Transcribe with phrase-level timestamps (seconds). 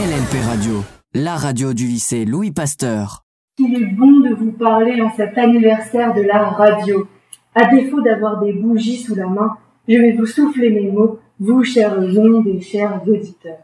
[0.00, 0.72] LLP Radio,
[1.12, 3.26] la radio du lycée Louis Pasteur.
[3.58, 7.06] Il est bon de vous parler en cet anniversaire de la radio.
[7.54, 11.64] À défaut d'avoir des bougies sous la main, je vais vous souffler mes mots, vous,
[11.64, 13.58] chers ondes et chers auditeurs.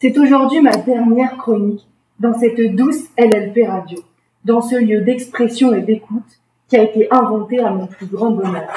[0.00, 1.86] C'est aujourd'hui ma dernière chronique
[2.18, 3.98] dans cette douce LLP radio,
[4.46, 8.68] dans ce lieu d'expression et d'écoute qui a été inventé à mon plus grand bonheur.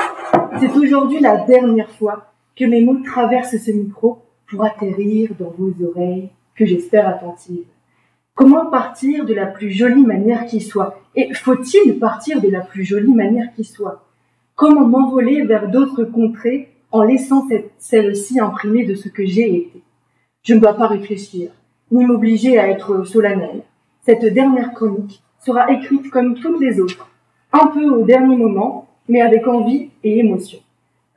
[0.59, 4.19] C'est aujourd'hui la dernière fois que mes mots traversent ce micro
[4.49, 6.29] pour atterrir dans vos oreilles,
[6.61, 7.65] que j'espère attentives.
[8.35, 11.01] Comment partir de la plus jolie manière qui soit?
[11.15, 14.05] Et faut-il partir de la plus jolie manière qui soit?
[14.53, 17.47] Comment m'envoler vers d'autres contrées en laissant
[17.79, 19.81] celle-ci imprimée de ce que j'ai été?
[20.43, 21.49] Je ne dois pas réfléchir,
[21.91, 23.63] ni m'obliger à être solennel.
[24.05, 27.09] Cette dernière chronique sera écrite comme toutes les autres,
[27.53, 30.59] un peu au dernier moment, mais avec envie et émotion.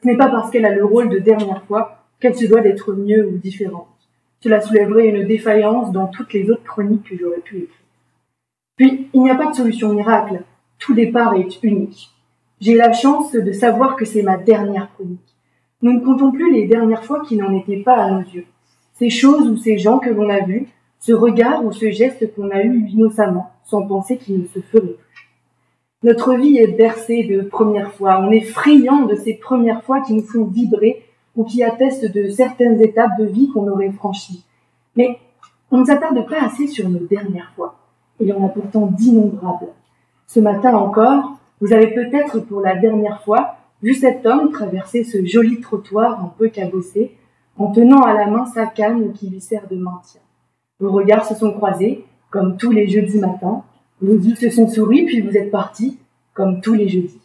[0.03, 2.95] Ce n'est pas parce qu'elle a le rôle de dernière fois qu'elle se doit d'être
[2.95, 3.89] mieux ou différente.
[4.45, 7.79] Cela soulèverait une défaillance dans toutes les autres chroniques que j'aurais pu écrire.
[8.77, 10.43] Puis, il n'y a pas de solution miracle.
[10.79, 12.11] Tout départ est unique.
[12.61, 15.35] J'ai la chance de savoir que c'est ma dernière chronique.
[15.81, 18.45] Nous ne comptons plus les dernières fois qui n'en étaient pas à nos yeux.
[18.93, 20.69] Ces choses ou ces gens que l'on a vus,
[21.01, 24.83] ce regard ou ce geste qu'on a eu innocemment, sans penser qu'il ne se ferait
[24.83, 25.31] plus.
[26.03, 28.21] Notre vie est bercée de premières fois.
[28.21, 31.03] On est friand de ces premières fois qui nous font vibrer
[31.37, 34.45] ou qui attestent de certaines étapes de vie qu'on aurait franchies.
[34.97, 35.19] Mais
[35.71, 37.77] on ne s'attarde pas assez sur nos dernières fois.
[38.21, 39.73] Il y en a pourtant d'innombrables.
[40.27, 45.25] Ce matin encore, vous avez peut-être pour la dernière fois vu cet homme traverser ce
[45.25, 47.17] joli trottoir un peu cabossé,
[47.57, 50.21] en tenant à la main sa canne qui lui sert de maintien.
[50.81, 53.63] Vos regards se sont croisés, comme tous les jeudis matins,
[54.01, 55.99] vos yeux se sont souris, puis vous êtes partis,
[56.33, 57.21] comme tous les jeudis.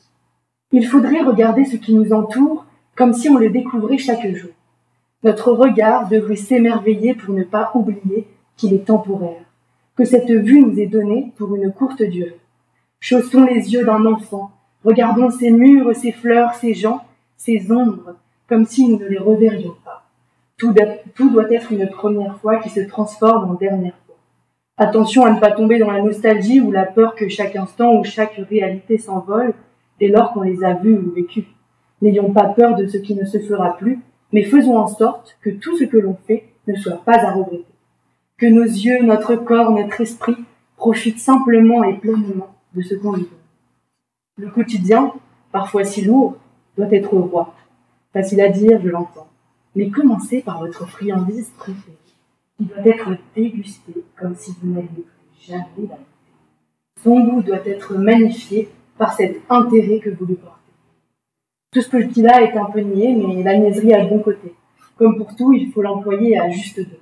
[0.71, 2.65] Il faudrait regarder ce qui nous entoure
[2.99, 4.51] comme si on le découvrait chaque jour.
[5.23, 9.45] Notre regard devrait s'émerveiller pour ne pas oublier qu'il est temporaire,
[9.95, 12.37] que cette vue nous est donnée pour une courte durée.
[12.99, 14.51] Chaussons les yeux d'un enfant,
[14.83, 17.05] regardons ces murs, ces fleurs, ces gens,
[17.37, 18.17] ces ombres,
[18.49, 20.05] comme si nous ne les reverrions pas.
[20.57, 24.17] Tout, doit être une première fois qui se transforme en dernière fois.
[24.75, 28.03] Attention à ne pas tomber dans la nostalgie ou la peur que chaque instant ou
[28.03, 29.53] chaque réalité s'envole
[30.01, 31.45] dès lors qu'on les a vus ou vécus.
[32.01, 33.99] N'ayons pas peur de ce qui ne se fera plus,
[34.31, 37.65] mais faisons en sorte que tout ce que l'on fait ne soit pas à regretter.
[38.37, 40.37] Que nos yeux, notre corps, notre esprit
[40.77, 43.27] profitent simplement et pleinement de ce qu'on vit.
[44.37, 45.13] Le quotidien,
[45.51, 46.37] parfois si lourd,
[46.77, 47.53] doit être roi.
[48.13, 49.27] Facile à dire, je l'entends.
[49.75, 51.97] Mais commencez par votre friandise préférée,
[52.57, 55.97] qui doit être dégustée comme si vous n'aviez plus jamais la
[57.03, 60.58] Son goût doit être magnifié par cet intérêt que vous lui portez.
[61.71, 64.55] Tout ce petit-là est un peu niais, mais la niaiserie a le bon côté.
[64.97, 66.99] Comme pour tout, il faut l'employer à juste deux.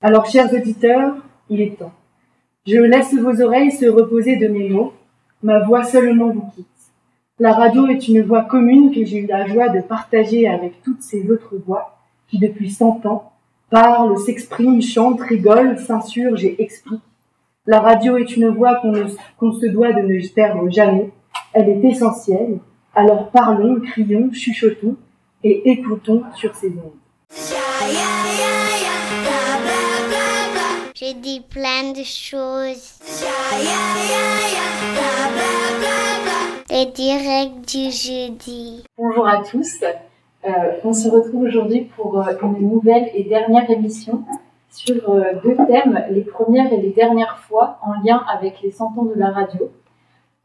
[0.00, 1.16] Alors, chers auditeurs,
[1.50, 1.92] il est temps.
[2.66, 4.94] Je laisse vos oreilles se reposer de mes mots.
[5.42, 6.66] Ma voix seulement vous quitte.
[7.38, 11.02] La radio est une voix commune que j'ai eu la joie de partager avec toutes
[11.02, 11.98] ces autres voix
[12.28, 13.32] qui, depuis cent ans,
[13.68, 17.00] parlent, s'expriment, chantent, rigolent, s'insurgent et expliquent.
[17.66, 18.80] La radio est une voix
[19.38, 21.10] qu'on se doit de ne perdre jamais.
[21.52, 22.58] Elle est essentielle
[23.00, 24.96] alors parlons, crions, chuchotons
[25.42, 27.00] et écoutons sur ces ondes.
[30.94, 32.98] J'ai dit plein de choses.
[36.70, 38.84] Les directs du jeudi.
[38.98, 39.82] Bonjour à tous.
[40.44, 40.50] Euh,
[40.84, 44.24] on se retrouve aujourd'hui pour euh, une nouvelle et dernière émission
[44.70, 48.98] sur euh, deux thèmes, les premières et les dernières fois en lien avec les 100
[48.98, 49.70] ans de la radio.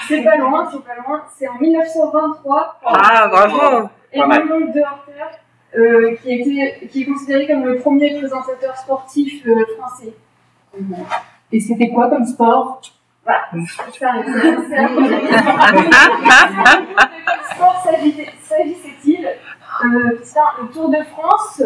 [0.07, 1.21] c'est pas loin, c'est pas loin.
[1.37, 2.79] C'est en 1923.
[2.85, 5.11] Ah, bravo Edmond de Harter,
[5.77, 10.13] euh, qui, était, qui est considéré comme le premier présentateur sportif euh, français.
[11.51, 12.81] Et c'était quoi comme sport?
[13.23, 13.43] Voilà.
[17.53, 19.25] Sport s'agissait-il
[19.85, 21.61] Euh, tiens, le Tour de France,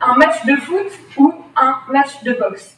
[0.00, 0.86] un match de foot
[1.18, 2.76] ou un match de boxe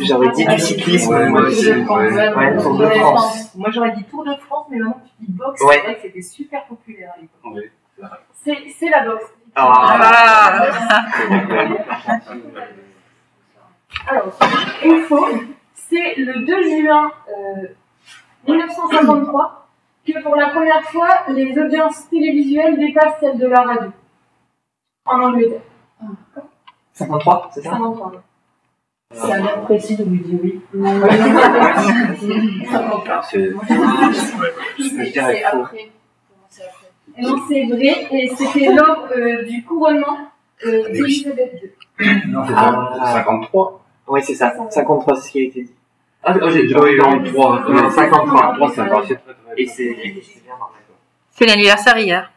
[0.00, 1.12] J'aurais dit du cyclisme.
[1.12, 1.70] Ouais, moi moi aussi.
[1.72, 1.80] aussi.
[1.80, 2.34] Ouais.
[2.34, 3.54] Ouais, Tour de France.
[3.56, 5.74] Moi j'aurais dit Tour de France, mais maintenant tu dis boxe, Ouais.
[5.74, 7.70] c'est vrai que c'était super populaire à l'époque.
[8.44, 9.24] C'est c'est la boxe.
[9.56, 10.66] Ah.
[14.08, 14.32] Alors,
[14.84, 15.28] une faux,
[15.88, 17.68] c'est le 2 juin euh,
[18.48, 19.68] 1953
[20.06, 23.90] que pour la première fois, les audiences télévisuelles dépassent celles de la radio.
[25.06, 25.60] En Angleterre.
[26.92, 27.70] 53, c'est ça?
[27.70, 28.12] 53.
[29.12, 30.60] C'est un air précis de lui dire oui.
[33.30, 33.52] C'est-
[35.44, 35.90] après.
[37.18, 40.18] Non, c'est vrai, et c'était lors euh, du couronnement
[40.66, 41.70] euh, d'Elisabeth II.
[42.28, 42.92] Non, c'est Ah.
[43.04, 43.12] ça.
[43.14, 43.84] 53.
[44.08, 44.52] Oui, c'est ça.
[44.70, 45.73] 53, c'est ce qui a été dit.
[46.26, 47.68] Ah, oh, j'ai dit 43.
[47.68, 47.90] Non, 53.
[47.90, 50.80] 53, ça me paraissait très très Et c'est c'est bien normal.
[51.30, 52.32] C'est l'anniversaire hier.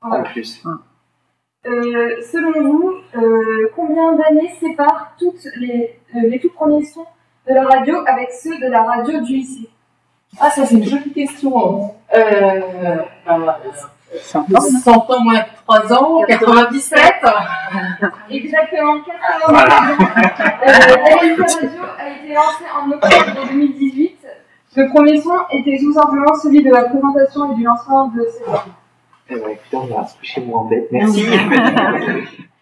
[0.00, 0.62] En plus.
[1.64, 7.06] Euh, selon vous, euh, combien d'années séparent toutes les, euh, les tout premiers sons
[7.48, 9.68] de la radio avec ceux de la radio du lycée?
[10.40, 11.94] Ah, ça c'est une jolie question.
[12.16, 13.60] Euh, bah,
[14.20, 14.60] 100 ans.
[14.60, 17.00] 100 ans moins que 3 ans, 97.
[18.30, 19.58] Exactement 80 ans.
[19.58, 21.44] Euh, la radio
[21.98, 24.18] a été lancée en octobre 2018.
[24.74, 28.46] Le premier son était tout simplement celui de la présentation et du lancement de cette
[28.46, 28.72] radio.
[29.28, 30.88] Eh ben, écoutez, on bête.
[30.90, 31.26] Merci.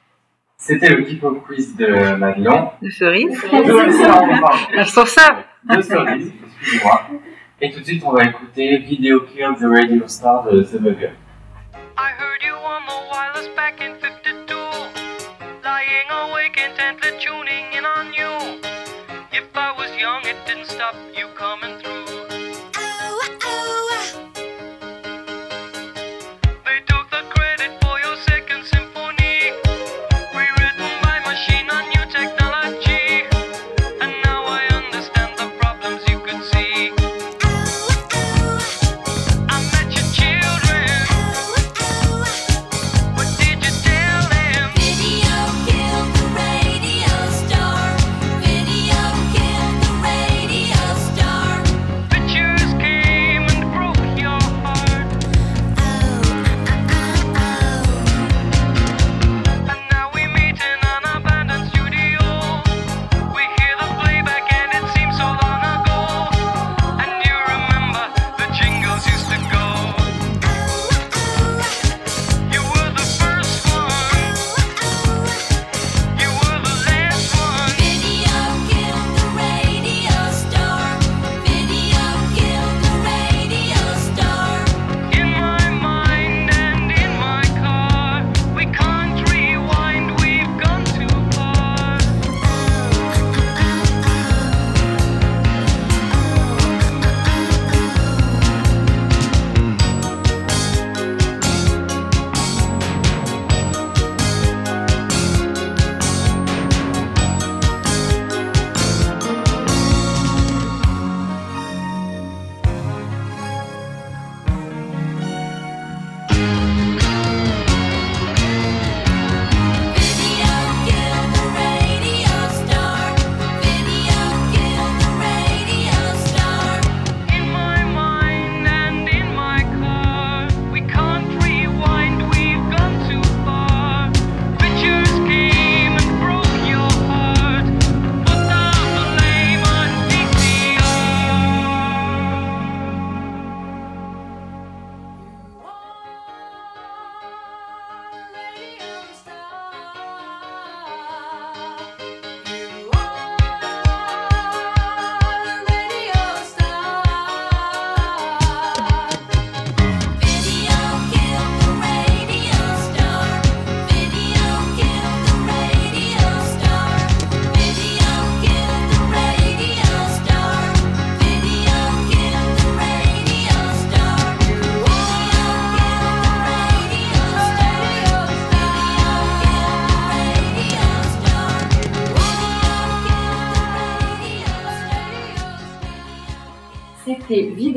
[0.57, 2.71] C'était le Keep Up Quiz de Madelon.
[2.83, 3.33] De cerise.
[3.33, 5.39] De, pardon, Je trouve ça.
[5.65, 7.03] de Cerise, excusez-moi.
[7.63, 11.13] Et tout de suite, on va écouter Video Kill the Radio Star de The Bugger.
[20.91, 21.20] up.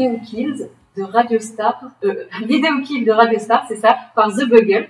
[0.04, 4.46] Video Kills de Radio Star, euh, Video Kill de Radio Star, c'est ça, par The
[4.50, 4.88] Bugle.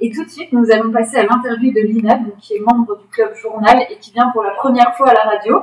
[0.00, 2.98] Et tout de suite, nous allons passer à l'interview de Lina, donc, qui est membre
[2.98, 5.62] du club Journal et qui vient pour la première fois à la radio.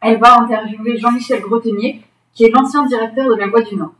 [0.00, 2.02] Elle va interviewer Jean-Michel Grotenier,
[2.34, 3.94] qui est l'ancien directeur de la Voix du Nord.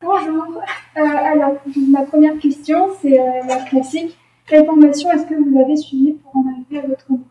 [0.00, 0.60] Bonjour.
[0.96, 1.56] Euh, alors,
[1.90, 4.16] ma première question, c'est euh, la classique.
[4.46, 7.26] Quelle formation est-ce que vous avez suivie pour en arriver à votre métier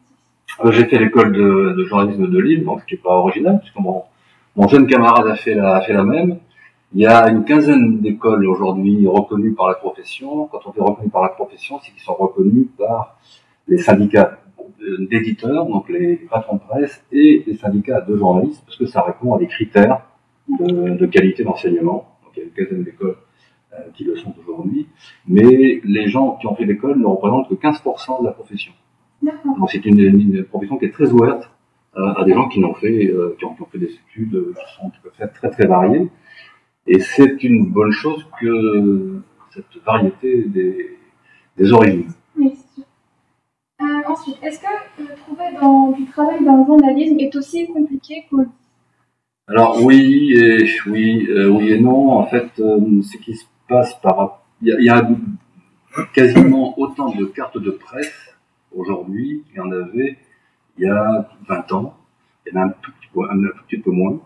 [0.72, 3.80] J'ai fait l'école de, de journalisme de Lille, donc qui n'est pas original, puisque
[4.56, 6.40] mon, jeune camarade a fait, la, a fait la même.
[6.94, 10.48] Il y a une quinzaine d'écoles aujourd'hui reconnues par la profession.
[10.48, 13.18] Quand on fait reconnu par la profession, c'est qu'ils sont reconnus par
[13.68, 14.40] les syndicats
[15.10, 19.34] d'éditeurs, donc les patrons de presse, et les syndicats de journalistes, parce que ça répond
[19.34, 20.02] à des critères
[20.60, 22.18] de, de qualité d'enseignement.
[22.24, 23.18] Donc il y a une quinzaine d'écoles
[23.74, 24.88] euh, qui le sont aujourd'hui.
[25.28, 28.74] Mais les gens qui ont fait l'école ne représentent que 15% de la profession.
[29.22, 31.50] Donc c'est une, une profession qui est très ouverte
[31.96, 34.90] à des gens qui n'ont fait, euh, qui, ont, fait des études euh, qui sont
[34.90, 36.10] qui peuvent être très très variées.
[36.88, 39.22] Et c'est une bonne chose que
[39.54, 40.98] cette variété des,
[41.58, 42.12] des origines.
[42.38, 42.84] Oui, c'est sûr.
[43.82, 44.66] Euh, ensuite, est-ce que
[45.02, 48.46] euh, trouver dans, du travail dans le journalisme est aussi compliqué qu'au
[49.48, 52.12] Alors oui et oui, euh, oui et non.
[52.12, 55.10] En fait, ce qui se passe par il y a, il y a
[56.14, 58.14] quasiment autant de cartes de presse
[58.76, 60.18] aujourd'hui qu'il y en avait
[60.78, 61.96] il y a 20 ans.
[62.46, 62.92] Il y en a un tout
[63.68, 64.20] petit peu, moins.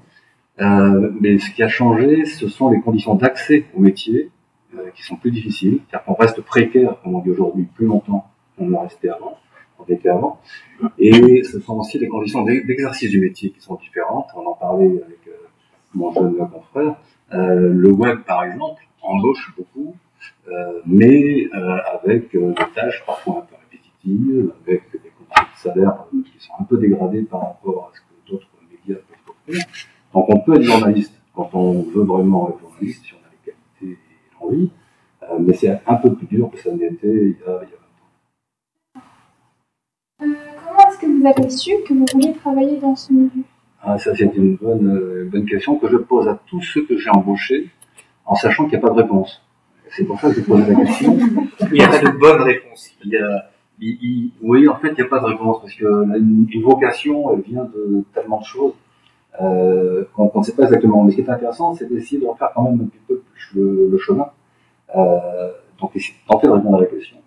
[0.62, 4.32] Euh, mais ce qui a changé, ce sont les conditions d'accès au métier
[4.76, 5.80] euh, qui sont plus difficiles.
[5.90, 9.38] C'est-à-dire qu'on reste précaire, comme on dit aujourd'hui, plus longtemps qu'on l'a resté avant,
[9.78, 10.40] qu'on était avant.
[10.98, 14.28] Et ce sont aussi les conditions d'e- d'exercice du métier qui sont différentes.
[14.36, 15.32] On en parlait avec euh,
[15.94, 16.96] mon jeune confrère.
[17.32, 19.94] Le web, par exemple, embauche beaucoup,
[20.86, 21.50] mais
[22.02, 24.84] avec des tâches parfois un peu répétitives, avec
[25.36, 28.32] des conditions de salaire euh, qui sont un peu dégradées par rapport à ce que
[28.32, 29.66] d'autres médias peuvent offrir.
[30.14, 33.52] Donc on peut être journaliste quand on veut vraiment être journaliste, si on a les
[33.52, 34.70] qualités et l'envie,
[35.24, 37.74] euh, mais c'est un peu plus dur que ça n'était il y a, il y
[37.74, 37.86] a
[40.22, 40.28] Euh,
[40.66, 43.44] comment est-ce que vous avez su que vous vouliez travailler dans ce milieu?
[43.82, 46.98] Ah, ça, c'est une bonne, euh, bonne question que je pose à tous ceux que
[46.98, 47.70] j'ai embauchés
[48.26, 49.44] en sachant qu'il n'y a pas de réponse.
[49.90, 51.18] C'est pour ça que j'ai posé la question.
[51.62, 52.92] Il n'y a pas de bonne réponse.
[53.04, 55.86] Il y a, oui, en fait, il n'y a pas de réponse parce que
[56.18, 58.74] une, vocation, elle vient de tellement de choses
[59.42, 61.04] euh, qu'on ne sait pas exactement.
[61.04, 63.22] Mais ce qui est intéressant, c'est d'essayer de refaire quand même un petit peu
[63.56, 64.30] le, le chemin.
[64.96, 67.18] Euh, donc, essayer de tenter de répondre à la question.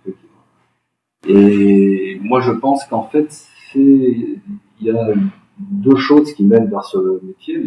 [1.26, 3.28] Et moi, je pense qu'en fait,
[3.75, 4.40] il
[4.81, 5.12] y a
[5.59, 7.62] deux choses qui mènent vers ce métier.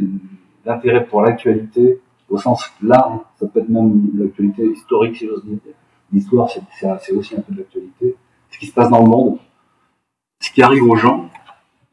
[0.66, 5.58] L'intérêt pour l'actualité au sens large, ça peut être même l'actualité historique, si j'ose dire.
[6.14, 8.16] L'histoire, c'est aussi un peu de l'actualité.
[8.52, 9.40] Ce qui se passe dans le monde,
[10.40, 11.30] ce qui arrive aux gens,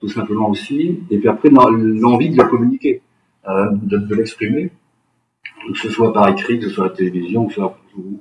[0.01, 3.03] tout simplement aussi, et puis après, l'en- l'envie de le communiquer,
[3.49, 4.71] euh, de, l'exprimer,
[5.73, 8.21] que ce soit par écrit, que ce soit à la télévision, que ce soit, ou-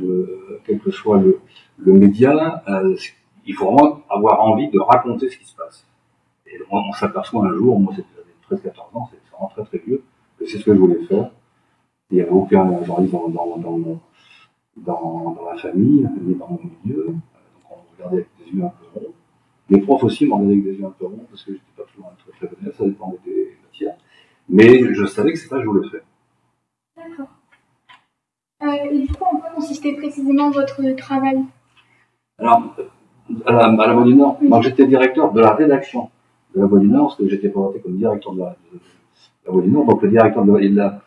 [0.00, 1.40] euh, quel que soit le,
[1.92, 2.96] média, euh,
[3.46, 5.86] il faut vraiment avoir envie de raconter ce qui se passe.
[6.46, 8.08] Et on, s'aperçoit un jour, moi c'était
[8.48, 10.02] j'avais 13-14 ans, c'est vraiment très très vieux,
[10.38, 11.30] que c'est ce que je voulais faire.
[12.10, 14.00] Il n'y avait aucun journaliste dans, dans, dans,
[14.76, 17.14] dans ma famille, ni dans mon milieu.
[18.04, 19.12] Avec des yeux un peu ronds.
[19.70, 21.84] Les profs aussi m'ont regardé avec des yeux un peu ronds parce que j'étais pas
[21.84, 23.96] toujours un très très bon ça dépendait des matières.
[24.48, 26.02] Mais je savais que c'est ça que je voulais faire.
[26.96, 27.28] D'accord.
[28.62, 31.42] Euh, et du coup, en quoi consistait précisément votre travail?
[32.38, 32.74] Alors,
[33.46, 36.10] à la, à la Voix du Nord, moi j'étais directeur de la rédaction
[36.54, 38.78] de la Voix du Nord, parce que j'étais présenté comme directeur de la, de
[39.46, 39.86] la Voix du Nord.
[39.86, 41.02] Donc le directeur de la,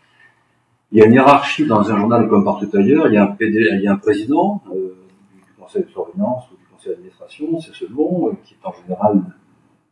[0.91, 3.07] il y a une hiérarchie dans un journal comme partout ailleurs.
[3.07, 4.95] Il y a un, PD, il y a un président euh,
[5.33, 9.21] du conseil de surveillance ou du conseil d'administration, c'est selon, euh, qui est en général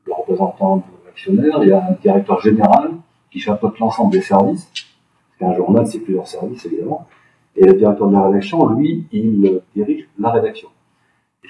[0.05, 1.59] le représentant de l'actionnaire.
[1.63, 2.91] Il y a un directeur général
[3.31, 4.69] qui chapeaute l'ensemble des services.
[4.73, 7.07] Parce qu'un journal, c'est plusieurs services, évidemment.
[7.55, 10.69] Et le directeur de la rédaction, lui, il euh, dirige la rédaction.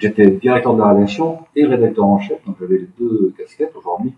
[0.00, 3.74] J'étais directeur de la rédaction et rédacteur en chef, donc j'avais les deux casquettes.
[3.76, 4.12] Aujourd'hui,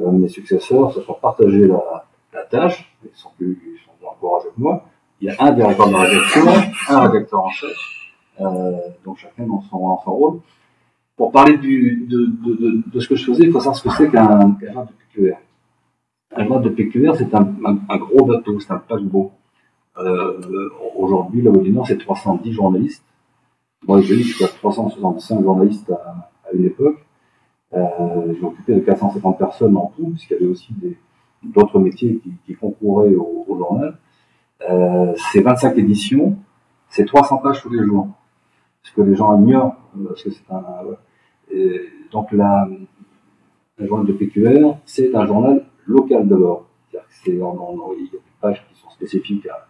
[0.00, 2.04] euh, mes successeurs se sont partagés la,
[2.50, 4.84] tâche, ils sont plus, ils sont que moi.
[5.20, 6.42] Il y a un directeur de la rédaction,
[6.88, 7.76] un rédacteur en chef,
[9.04, 10.40] donc chacun dans son rôle.
[11.16, 13.82] Pour parler du, de, de, de, de ce que je faisais, il faut savoir ce
[13.88, 15.36] que c'est qu'un journal de PQR.
[16.34, 17.54] Un journal de PQR, c'est un,
[17.88, 19.32] un, gros bateau, c'est un paquebot.
[19.98, 23.04] Euh, Aujourd'hui, la du Nord, c'est 310 journalistes.
[23.86, 27.04] Moi, j'ai eu jusqu'à 365 journalistes à, à une époque.
[27.74, 30.74] Euh, j'ai occupé de 450 personnes en tout, puisqu'il y avait aussi
[31.42, 33.98] d'autres métiers qui, qui concouraient au, au journal.
[34.70, 36.36] Euh, c'est 25 éditions,
[36.88, 38.08] c'est 300 pages tous les jours.
[38.82, 39.76] Ce que les gens ignorent,
[40.08, 40.62] parce que c'est un...
[42.10, 42.68] donc, la,
[43.78, 46.66] le journal de PQR, c'est un journal local d'abord.
[47.24, 49.66] C'est, en- en- il y a des pages qui sont spécifiques à,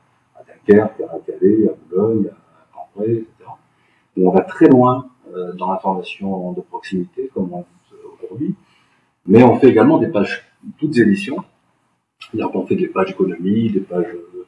[0.47, 3.29] Dunkerque, à Calais, à Boulogne, à Cambrai, etc
[4.15, 8.55] où on va très loin euh, dans l'information de proximité, comme on dit aujourd'hui.
[9.27, 10.45] Mais on fait également des pages
[10.79, 11.39] toutes éditions.
[12.21, 14.45] C'est-à-dire qu'on fait des pages économie, des pages euh,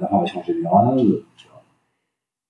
[0.00, 1.20] d'information générale.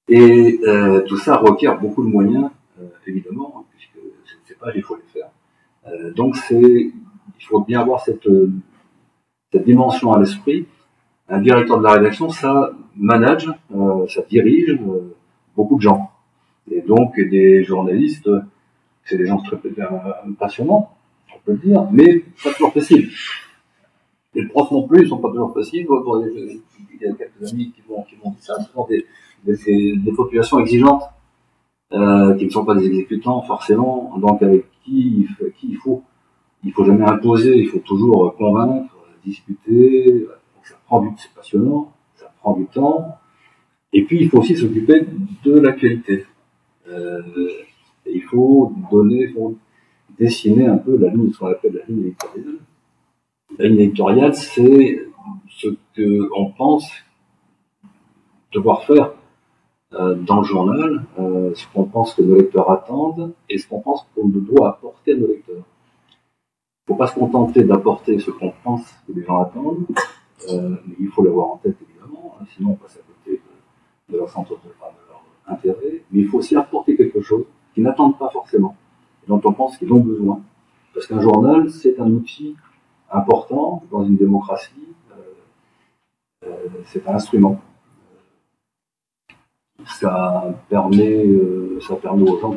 [0.08, 4.04] Et euh, tout ça requiert beaucoup de moyens, euh, évidemment, puisque
[4.44, 5.30] c'est pas il faut les faire.
[5.86, 6.92] Euh, donc il
[7.40, 8.50] faut bien avoir cette, euh,
[9.52, 10.66] cette dimension à l'esprit.
[11.28, 15.14] Un directeur de la rédaction, ça manage, euh, ça dirige euh,
[15.56, 16.10] beaucoup de gens.
[16.70, 18.28] Et donc des journalistes,
[19.04, 19.58] c'est des gens très
[20.38, 20.90] passionnants,
[21.34, 23.10] on peut le dire, mais pas toujours faciles.
[24.34, 25.86] Les profs non plus, ils sont pas toujours faciles.
[25.86, 28.54] Il y a quelques amis qui m'ont qui dit ça.
[28.88, 29.06] Des,
[29.44, 31.04] des, des- populations exigeantes
[31.92, 35.26] euh, qui ne sont pas des exécutants forcément, donc avec qui
[35.60, 36.02] il faut,
[36.64, 40.26] il faut, jamais imposer, il faut toujours convaincre, discuter.
[40.62, 43.18] Ça prend du, c'est passionnant, ça prend du temps.
[43.92, 45.06] Et puis il faut aussi s'occuper
[45.44, 46.24] de l'actualité.
[46.88, 47.22] Euh,
[48.06, 49.56] il faut donner, faut
[50.18, 52.58] dessiner un peu la ligne, ce qu'on appelle la ligne éditoriale.
[53.58, 54.98] La ligne éditoriale, c'est
[55.48, 56.90] ce que on pense
[58.52, 59.12] devoir faire
[59.94, 64.06] dans le journal, euh, ce qu'on pense que nos lecteurs attendent et ce qu'on pense
[64.14, 65.56] qu'on doit apporter à nos lecteurs.
[65.56, 69.86] Il ne faut pas se contenter d'apporter ce qu'on pense que les gens attendent,
[70.50, 73.40] euh, mais il faut l'avoir en tête évidemment, hein, sinon on passe à côté
[74.10, 76.02] de, leur centre de, de leur intérêt.
[76.10, 78.76] Mais il faut aussi apporter quelque chose qu'ils n'attendent pas forcément,
[79.28, 80.40] dont on pense qu'ils ont besoin.
[80.92, 82.54] Parce qu'un journal, c'est un outil
[83.10, 85.14] important dans une démocratie, euh,
[86.46, 87.60] euh, c'est un instrument
[89.86, 92.56] ça permet, euh, ça permet aux gens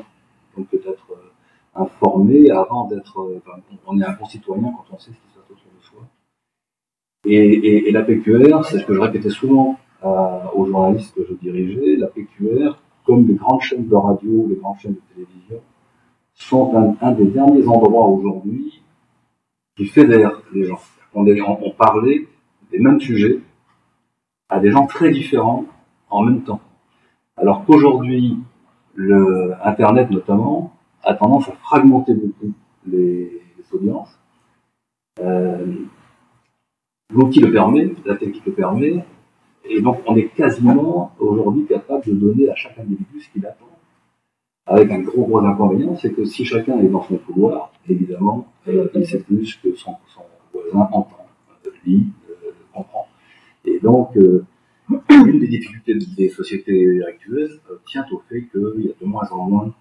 [0.55, 3.19] donc d'être euh, informés avant d'être.
[3.19, 3.41] euh,
[3.86, 6.00] on est un concitoyen quand on sait ce qui se passe autour de soi.
[7.25, 9.77] Et, la PQR, c'est ce que je répétais souvent
[10.53, 14.77] aux journalistes que je dirigeais, la PQR, comme les grandes chaînes de radio, les grandes
[14.79, 15.60] chaînes de télévision,
[16.34, 18.81] sont un, des derniers endroits aujourd'hui
[19.75, 20.79] qui fédèrent les gens.
[21.15, 22.27] On, on parlait
[22.72, 23.39] des mêmes sujets
[24.50, 25.65] à des gens très différents
[26.10, 26.62] en même temps.
[27.38, 28.38] Alors qu'aujourd'hui,
[28.96, 32.52] le Internet notamment a tendance à fragmenter beaucoup
[32.86, 33.32] les,
[33.71, 34.17] audiences.
[35.19, 35.65] Euh,
[37.13, 39.04] L'outil le permet, la technique le permet,
[39.65, 43.65] et donc on est quasiment aujourd'hui capable de donner à chaque individu ce qu'il attend.
[44.65, 48.89] Avec un gros gros inconvénient, c'est que si chacun est dans son couloir, évidemment, euh,
[48.93, 49.95] il sait plus que son,
[50.54, 51.28] voisin entend,
[51.65, 52.08] euh, lit,
[52.73, 53.08] comprend.
[53.63, 54.17] Et donc,
[54.89, 59.28] une des difficultés des sociétés actuelles euh, tient au fait qu'il y a de moins
[59.32, 59.73] en moins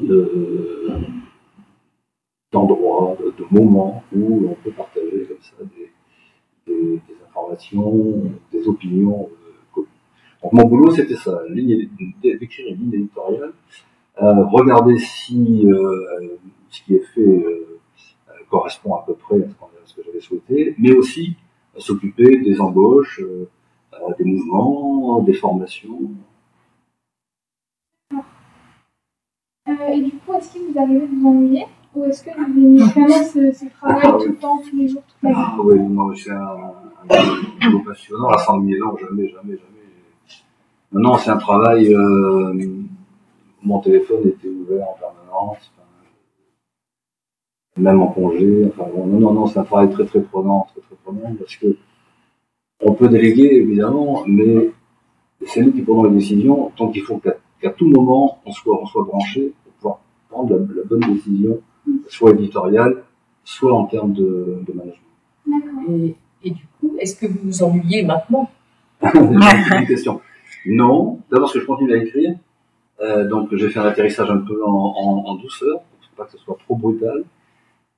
[0.00, 0.98] de-
[2.52, 5.56] d'endroits, de, moments où on peut partager comme ça
[6.66, 9.90] des, informations, des opinions euh, communes.
[10.42, 13.52] Donc mon boulot c'était ça, d'écrire une ligne éditoriale,
[14.22, 15.66] euh, regarder si
[16.70, 17.44] ce qui est fait
[18.48, 19.48] correspond à peu près à
[19.84, 21.34] ce, que j'avais souhaité, mais aussi
[21.76, 23.20] s'occuper des embauches,
[24.18, 25.98] des mouvements, des formations.
[29.68, 32.58] Euh, et du coup, est-ce que vous arrivez à vous ennuyer Ou est-ce que vous
[32.60, 34.28] aimez vraiment ce, ce travail Ah, tout oui.
[34.28, 36.36] le temps, tous les jours, toute la vie Ah oui, non, c'est un,
[37.10, 39.62] un boulot passionnant, à 100 000 ans, jamais, jamais, jamais.
[40.92, 42.54] Non, non, c'est un travail, euh,
[43.62, 45.72] mon téléphone était ouvert en permanence,
[47.76, 50.94] même en congé, enfin non, non, non, c'est un travail très, très prenant, très, très
[51.04, 51.76] prenant, parce que
[52.80, 54.70] on peut déléguer, évidemment, mais
[55.46, 58.86] c'est nous qui prenons les décisions, tant qu'il faut qu'à tout moment, on soit, on
[58.86, 61.60] soit branché pour pouvoir prendre la, la bonne décision,
[62.08, 63.02] soit éditoriale,
[63.44, 65.00] soit en termes de, de management.
[65.46, 65.90] D'accord.
[65.90, 68.50] Et, et du coup, est-ce que vous vous ennuyez maintenant?
[69.02, 69.18] C'est
[69.80, 70.20] une question.
[70.66, 72.34] Non, d'abord parce que je continue à écrire,
[73.00, 76.32] euh, donc j'ai fait un atterrissage un peu en, en, en douceur, pour pas que
[76.32, 77.24] ce soit trop brutal.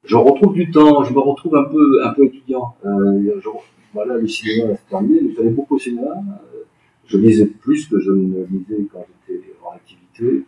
[0.05, 2.75] Je retrouve du temps, je me retrouve un peu, un peu étudiant.
[2.85, 3.49] Euh, je-
[3.93, 6.09] voilà, le cinéma c'est terminé, j'allais beaucoup au cinéma.
[6.09, 6.65] Euh,
[7.07, 10.45] je lisais plus que je ne lisais quand j'étais en activité.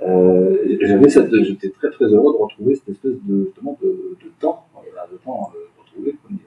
[0.00, 4.64] Euh, j'avais cette, j'étais très très heureux de retrouver cette espèce de, justement de, temps,
[5.12, 6.38] de temps euh, retrouvé, comme.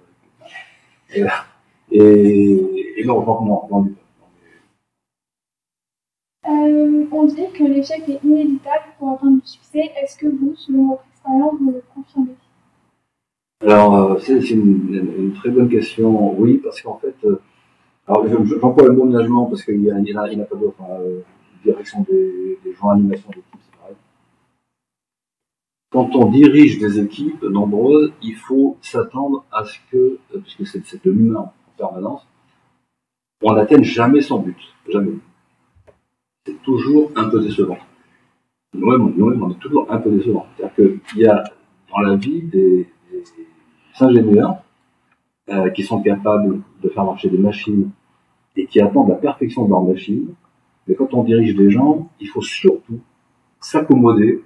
[1.92, 3.96] Et, non, non, non, non, du.
[6.48, 9.92] Euh, on dit que l'échec est inévitable pour atteindre le succès.
[10.02, 12.36] Est-ce que vous, selon votre expérience, vous le confirmez?
[13.62, 16.40] Alors, euh, c'est une, une- très bonne question.
[16.40, 17.40] Oui, parce qu'en fait, euh,
[18.08, 20.76] alors je- je- j'emploie le mot management parce qu'il y a, a, a pas d'autre.
[20.82, 21.22] hein, euh,
[21.64, 23.96] direction des, des gens, animation d'équipe, c'est pareil.
[25.92, 31.12] Quand on dirige des équipes nombreuses, il faut s'attendre à ce que, puisque c'est de
[31.12, 32.26] l'humain en permanence,
[33.44, 34.58] on n'atteigne jamais son but.
[34.90, 35.14] Jamais.
[36.48, 37.78] C'est toujours un peu décevant.
[38.74, 40.48] Nous-mêmes, nous-mêmes, on est toujours un peu décevant.
[40.58, 40.76] C'est-à-dire
[41.12, 41.44] qu'il y a
[41.92, 43.24] dans la vie des, des
[44.04, 44.56] ingénieurs
[45.50, 47.90] euh, qui sont capables de faire marcher des machines
[48.56, 50.28] et qui attendent la perfection de leur machine.
[50.88, 53.00] Mais quand on dirige des gens, il faut surtout
[53.60, 54.44] s'accommoder,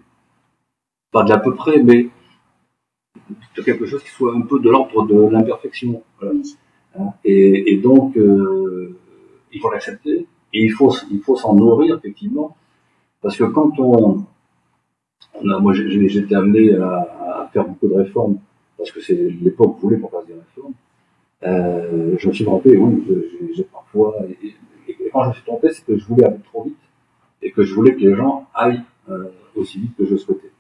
[1.12, 2.10] pas de l'à peu près, mais
[3.56, 6.04] de quelque chose qui soit un peu de l'ordre de l'imperfection.
[6.20, 6.36] Voilà.
[7.00, 8.98] Hein, Et, et donc, euh,
[9.52, 12.56] il faut l'accepter et il faut, il faut s'en nourrir effectivement,
[13.22, 14.24] parce que quand on,
[15.41, 18.38] on a, moi j'ai- été amené à, à faire beaucoup de réformes,
[18.78, 20.74] parce que c'est l'époque voulait qu'on fasse des réformes.
[21.44, 23.04] Euh, je me suis trompé, oui,
[23.54, 24.16] j'ai- parfois.
[24.42, 24.56] Et,
[25.12, 26.78] quand je me suis trompé, c'est que je voulais aller trop vite
[27.42, 30.52] et que je voulais que les gens aillent euh, aussi vite que je souhaitais.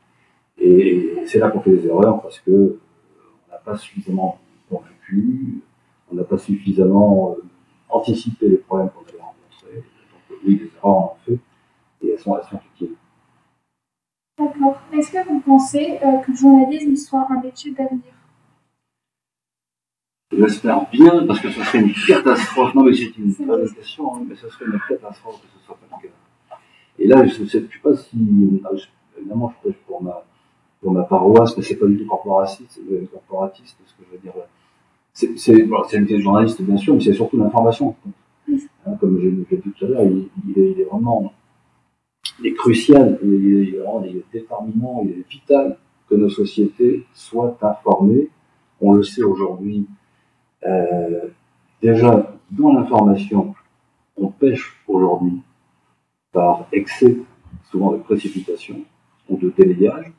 [0.59, 2.79] Et c'est là qu'on fait des erreurs parce que euh,
[3.47, 5.61] on n'a pas suffisamment convaincu,
[6.11, 7.43] on n'a pas suffisamment euh,
[7.89, 9.75] anticipé les problèmes qu'on allait rencontrer.
[9.75, 11.39] Donc oui, des erreurs on en fait
[12.03, 12.95] et elles sont, elles sont utiles.
[14.37, 14.81] D'accord.
[14.93, 18.01] Est-ce que vous pensez euh, que le journalisme soit un métier d'avenir?
[20.31, 22.73] Je l'espère bien parce que ce serait une catastrophe.
[22.75, 25.77] Non mais c'est une bonne question, hein, mais ce serait une catastrophe que ce soit
[25.77, 26.13] pas le cas.
[26.99, 28.87] Et là, je ne sais, je sais pas si, ah, je-
[29.19, 30.23] évidemment, je prêche pour ma,
[30.81, 34.21] pour ma paroisse, mais c'est pas du tout corporatiste, euh, corporatiste, ce que je veux
[34.21, 34.33] dire.
[35.13, 37.95] C'est, c'est, bon, c'est le journaliste, bien sûr, mais c'est surtout l'information.
[38.85, 41.31] Hein, comme je l'ai dit tout à l'heure, il, il est, il est vraiment,
[42.39, 45.77] il est crucial, il est, déterminant, il est vital
[46.09, 48.29] que nos sociétés soient informées.
[48.81, 49.87] On le sait aujourd'hui,
[50.65, 51.27] euh,
[51.81, 53.55] déjà, dans l'information,
[54.17, 55.41] on pêche aujourd'hui
[56.31, 57.17] par excès,
[57.71, 58.81] souvent de précipitation,
[59.29, 60.11] ou de délayage,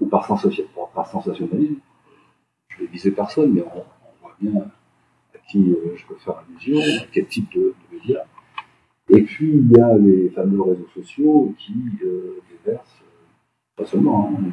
[0.00, 1.76] ou par, sensation- par sensationnalisme.
[2.68, 4.60] Je vais viser personne, mais on, on voit bien
[5.34, 8.22] à qui euh, je peux faire allusion, à quel type de, de médias.
[9.10, 14.30] Et puis, il y a les fameux réseaux sociaux qui euh, déversent, euh, pas seulement,
[14.30, 14.44] hein,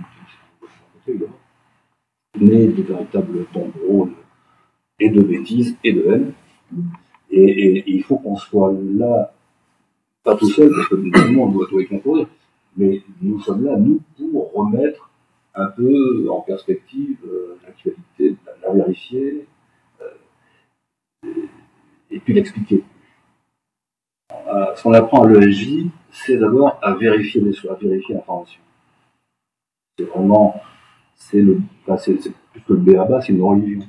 [2.40, 4.14] mais de véritables tombereaux de-
[5.00, 6.34] et de bêtises et de haine.
[7.30, 9.34] Et, il faut qu'on soit là,
[10.24, 12.28] pas tout seul, parce que tout le monde doit, doit y concourir,
[12.78, 15.12] mais nous sommes là, nous, pour remettre
[15.54, 19.48] un peu en perspective euh, l'actualité, la, vérifier,
[20.02, 21.28] euh,
[22.12, 22.84] et puis l'expliquer.
[24.32, 28.62] Euh, ce qu'on apprend à l'ESJ, c'est d'abord à vérifier les choses, à vérifier l'information.
[29.98, 30.56] C'est vraiment,
[31.16, 33.88] c'est le, plus que le béaba, c'est une religion.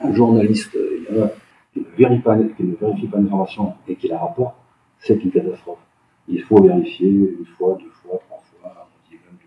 [0.00, 1.28] Un journaliste, euh,
[1.72, 4.56] qui ne vérifie pas, qui ne l'information et qui la rapporte,
[4.98, 5.78] c'est une catastrophe.
[6.26, 9.38] Il faut vérifier une fois, deux fois, trois fois, même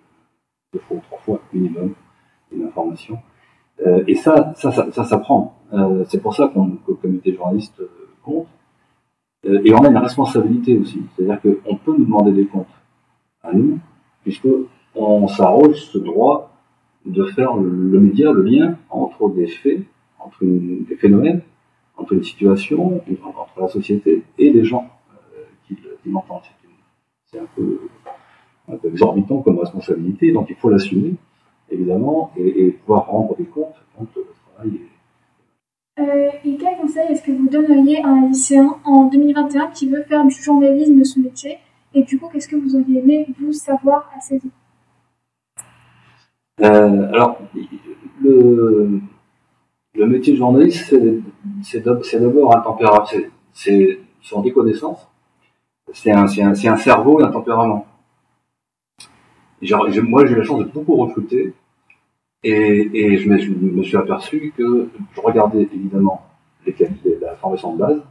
[0.73, 1.93] deux, fois ou trois fois minimum
[2.51, 3.19] une information.
[3.86, 5.58] Euh, et ça, ça, ça, s'apprend.
[6.08, 7.82] C'est pour ça qu'on, que le comité journaliste
[8.23, 8.47] compte.
[9.45, 11.01] Euh, et on a une responsabilité aussi.
[11.15, 12.67] C'est-à-dire qu'on peut nous demander des comptes
[13.43, 13.80] à nous,
[14.23, 14.47] puisque
[14.95, 16.51] on s'arroge ce droit
[17.06, 19.82] de faire le, média, le lien entre des faits,
[20.19, 21.41] entre des phénomènes,
[21.97, 26.41] entre une situation, entre la société et les gens euh, qui, le- qui l'entendent.
[27.32, 27.80] C'est un peu,
[28.84, 31.15] exorbitant comme responsabilité, donc il faut l'assumer,
[31.69, 34.90] évidemment, et, et pouvoir rendre des comptes quand le travail est
[36.43, 40.25] et quel conseil est-ce que vous donneriez à un lycéen en 2021 qui veut faire
[40.25, 41.57] du journalisme son métier
[41.93, 44.49] Et du coup, qu'est-ce que vous auriez aimé, vous, savoir à 16 ans
[46.61, 47.39] Euh, alors,
[48.21, 48.99] le,
[49.95, 51.19] le métier de journaliste, c'est-
[51.63, 55.07] c'est d'ab- c'est d'abord un tempérament, c'est- c'est ce sont des connaissances,
[55.93, 57.87] c'est un, un, un cerveau et un tempérament.
[59.61, 61.53] Moi, j'ai la chance de beaucoup recruter
[62.43, 66.25] et, et je, me, suis aperçu que je regardais évidemment
[66.65, 68.01] les, qualités- la formation de base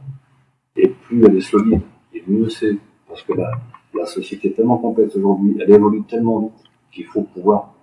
[0.77, 1.81] et plus elle est solide
[2.13, 3.51] et mieux c'est parce que la,
[3.93, 6.51] la société est tellement complexe aujourd'hui, elle évolue tellement vite
[6.91, 7.73] qu'il faut pouvoir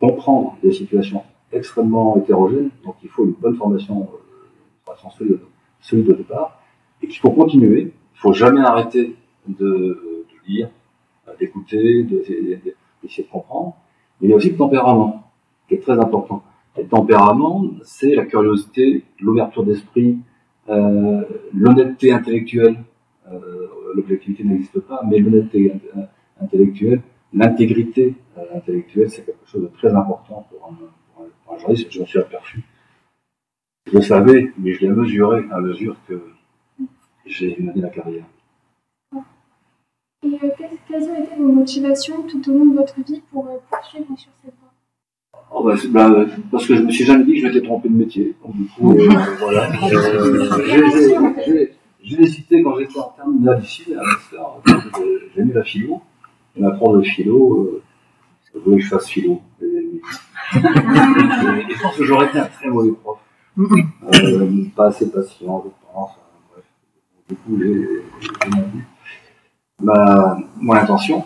[0.00, 5.40] comprendre des situations extrêmement hétérogènes, donc il faut une bonne formation, euh, une formation solide,
[5.80, 6.62] solide au départ,
[7.02, 9.16] et qu'il faut continuer, il faut jamais arrêter
[9.48, 10.70] de, de lire,
[11.28, 13.74] euh, d'écouter, de- de- de- d'essayer de comprendre,
[14.20, 15.29] mais il y a aussi le tempérament,
[15.70, 16.42] qui est très important.
[16.76, 20.18] Le tempérament, c'est la curiosité, l'ouverture d'esprit,
[20.68, 21.22] euh,
[21.54, 22.82] l'honnêteté intellectuelle,
[23.30, 26.00] euh, l'objectivité n'existe pas, mais l'honnêteté euh,
[26.40, 27.02] intellectuelle,
[27.32, 28.16] l'intégrité
[28.52, 30.74] intellectuelle, c'est quelque chose de très important pour un,
[31.44, 31.92] pour un- journaliste.
[31.92, 32.62] Je me suis aperçu.
[33.86, 36.20] Je le savais, mais je l'ai mesuré à mesure que
[37.26, 38.24] j'ai mené la carrière.
[40.24, 40.50] Et euh,
[40.88, 44.59] quelles, ont été vos motivations tout au long de votre vie pour poursuivre sur cette
[45.52, 47.94] Oh, bah, bah, parce que je me suis jamais dit que je m'étais trompé de
[47.94, 48.34] métier.
[48.44, 49.08] Donc, du coup, euh,
[49.40, 49.68] voilà.
[49.92, 51.66] Euh,
[52.02, 54.46] j'ai- hésité quand j'étais en terminale ici, à master,
[55.36, 56.00] j'ai- mis la philo.
[56.56, 57.82] Et ma prof de philo,
[58.54, 59.40] euh, voulait que je fasse philo.
[59.62, 60.00] Et, et
[60.56, 63.18] je pense que j'aurais été un très mauvais prof.
[63.58, 66.10] Euh, pas assez patient, je pense.
[66.10, 66.64] euh, bref,
[67.28, 67.86] du coup, j'ai
[69.82, 71.24] ma, mon intention.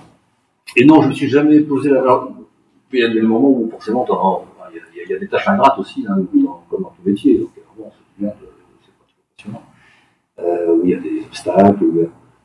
[0.76, 2.00] Et non, je me suis jamais posé la.
[2.00, 2.32] Alors,
[2.98, 4.06] il y a des moments où forcément,
[4.72, 6.16] il y, a- des tâches ingrates aussi, hein,
[6.70, 7.38] comme dans tout métier.
[7.38, 8.46] Donc, bon, c'est pas trop
[9.36, 9.62] passionnant.
[10.40, 11.84] Euh, où il y a des obstacles,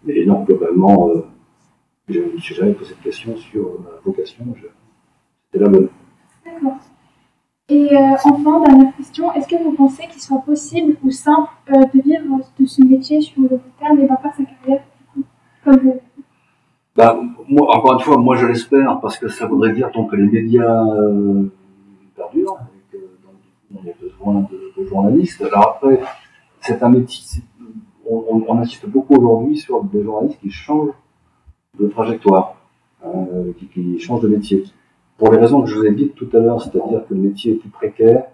[0.03, 1.25] mais non, globalement, euh,
[2.07, 4.45] je ne me suis jamais posé de questions sur ma vocation.
[5.51, 5.89] C'était la bonne.
[6.45, 6.77] D'accord.
[7.69, 11.85] Et euh, enfin, dernière question, est-ce que vous pensez qu'il soit possible ou simple euh,
[11.93, 14.83] de vivre de ce métier sur le long terme et d'en faire sa carrière
[15.15, 15.27] du coup,
[15.63, 15.99] comme vous
[16.99, 20.17] Bah, moi, encore une fois, moi je l'espère parce que ça voudrait dire donc que
[20.17, 21.45] les médias euh,
[22.13, 22.97] perdurent et que
[23.71, 25.41] donc, du coup, on a besoin de, journalistes.
[25.41, 26.01] Alors après,
[26.59, 27.41] c'est un métier,
[28.05, 30.91] on, insiste beaucoup aujourd'hui sur des journalistes qui changent
[31.79, 32.57] de trajectoire,
[33.05, 34.65] euh, qui, changent de métier.
[35.17, 37.53] Pour les raisons que je vous ai dites tout à l'heure, c'est-à-dire que le métier
[37.53, 38.25] est plus précaire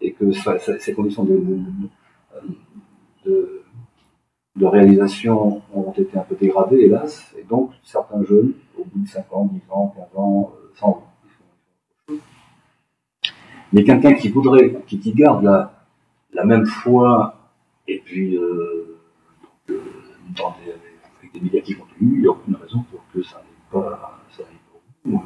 [0.00, 1.58] et que ses conditions de-
[4.56, 9.08] de réalisation ont été un peu dégradées, hélas, et donc certains jeunes, au bout de
[9.08, 11.02] 5 ans, 10 ans, 15 ans, euh, s'en vont.
[11.02, 11.32] Autre
[12.08, 12.18] chose.
[13.72, 15.72] Mais quelqu'un qui voudrait, qui, qui garde la,
[16.32, 17.36] la même foi,
[17.88, 19.00] et puis euh,
[19.42, 19.80] donc, euh,
[20.36, 20.70] dans des,
[21.18, 24.20] avec des médias qui continuent, il n'y a aucune raison pour que ça n'aille pas,
[24.36, 24.44] ça
[25.04, 25.24] au bout.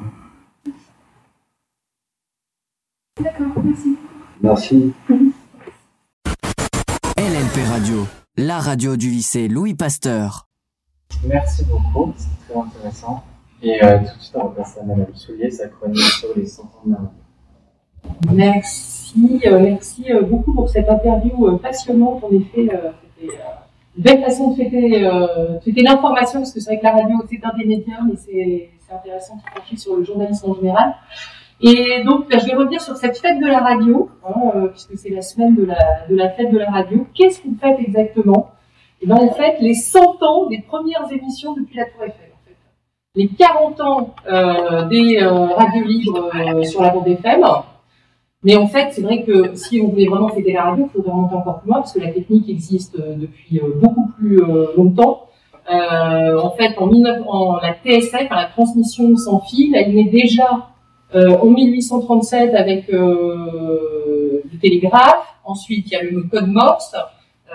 [3.21, 3.97] D'accord, merci.
[4.41, 4.93] Merci.
[7.17, 8.05] LLP Radio,
[8.37, 10.47] la radio du lycée Louis Pasteur.
[11.25, 13.23] Merci beaucoup, c'est très intéressant.
[13.61, 16.45] Et euh, tout de suite, on va passer à Madame Soulier, sa chronique sur les
[16.45, 17.11] 100 ans de la radio.
[18.31, 22.23] Merci, euh, merci euh, beaucoup pour cette interview euh, passionnante.
[22.23, 23.41] En effet, euh, c'était euh,
[23.97, 26.93] une belle façon de fêter, euh, de fêter l'information, parce que c'est vrai que la
[26.93, 30.95] radio, c'est un des médias, mais c'est intéressant de pencher sur le journalisme en général.
[31.61, 34.97] Et donc, bah, je vais revenir sur cette fête de la radio, hein, euh, puisque
[34.97, 37.05] c'est la semaine de la, de la fête de la radio.
[37.13, 38.51] Qu'est-ce qu'on fête exactement?
[39.01, 42.31] Eh bien, on fête les 100 ans des premières émissions depuis la Tour Eiffel.
[42.33, 42.55] En fait.
[43.15, 47.45] Les 40 ans euh, des euh, radios libres euh, sur la bande FM.
[48.43, 51.11] Mais en fait, c'est vrai que si on voulait vraiment fêter la radio, il faudrait
[51.11, 54.39] remonter encore plus loin, parce que la technique existe depuis beaucoup plus
[54.77, 55.27] longtemps.
[55.67, 60.69] En fait, en, 19 en la TSF, la transmission sans fil, elle naît déjà
[61.15, 65.25] en 1837 avec euh, le télégraphe.
[65.45, 66.95] Ensuite, il y a le code Morse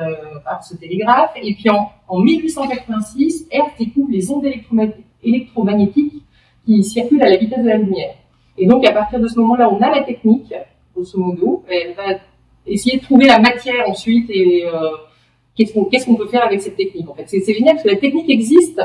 [0.00, 0.06] euh,
[0.44, 1.30] par ce télégraphe.
[1.40, 6.22] Et puis en, en 1886, Hertz découvre les ondes électromag- électromagnétiques
[6.66, 8.14] qui circulent à la vitesse de la lumière.
[8.56, 10.52] Et donc, à partir de ce moment-là, on a la technique,
[10.94, 11.64] grosso modo.
[11.68, 12.18] Elle va
[12.66, 14.70] essayer de trouver la matière ensuite et euh,
[15.56, 17.08] qu'est-ce qu'on qu'est-ce qu'on peut faire avec cette technique.
[17.10, 18.80] En fait, c'est génial parce que la technique existe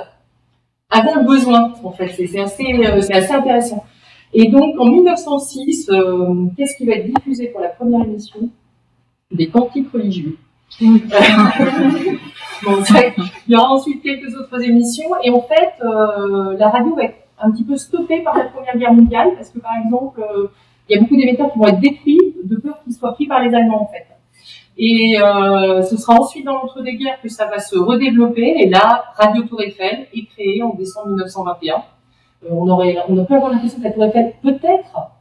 [0.90, 1.74] avant le besoin.
[1.84, 3.84] En fait, c'est assez, euh, assez intéressant.
[4.34, 8.50] Et donc, en 1906, euh, qu'est-ce qui va être diffusé pour la première émission?
[9.32, 10.38] Des cantiques religieux.
[10.82, 10.88] bon,
[13.48, 17.18] il y aura ensuite quelques autres émissions et en fait, euh, la radio va être
[17.40, 20.48] un petit peu stoppée par la Première Guerre mondiale parce que par exemple, euh,
[20.88, 23.42] il y a beaucoup d'émetteurs qui vont être détruits de peur qu'ils soient pris par
[23.44, 24.06] les Allemands en fait.
[24.78, 29.44] Et euh, ce sera ensuite dans l'entre-deux-guerres que ça va se redévelopper et là, Radio
[29.44, 31.84] Tour Eiffel est créée en décembre 1921.
[32.44, 35.12] Euh, on aurait, on peut avoir l'impression que la Tour Eiffel peut-être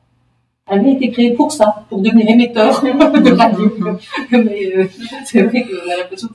[0.66, 3.98] avait été créée pour ça, pour devenir émetteur de radio.
[4.31, 4.87] Mais euh,
[5.24, 6.35] c'est vrai qu'on a l'impression que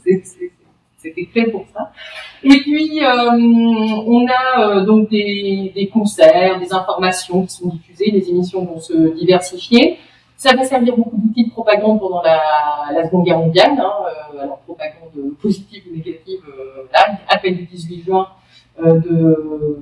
[0.98, 1.92] c'était fait pour ça.
[2.44, 3.32] Et puis, euh,
[4.08, 8.80] on a euh, donc des, des concerts, des informations qui sont diffusées, les émissions vont
[8.80, 9.98] se diversifier.
[10.36, 12.42] Ça va servir beaucoup d'outils de propagande pendant la,
[12.94, 13.92] la Seconde Guerre mondiale, hein,
[14.36, 18.28] euh, alors propagande positive ou négative, euh, voilà, appel du 18 juin
[18.84, 19.78] euh,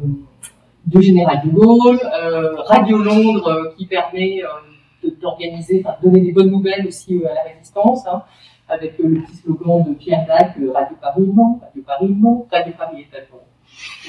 [0.85, 6.21] de, général de Gaulle, euh, Radio Londres euh, qui permet euh, d'organiser, enfin, de donner
[6.21, 8.23] des bonnes nouvelles aussi à la résistance, hein,
[8.67, 13.07] avec le petit slogan de Pierre Dac, Radio Paris ment, Radio Paris ment, Radio Paris
[13.11, 13.21] est à.
[13.21, 13.41] Pour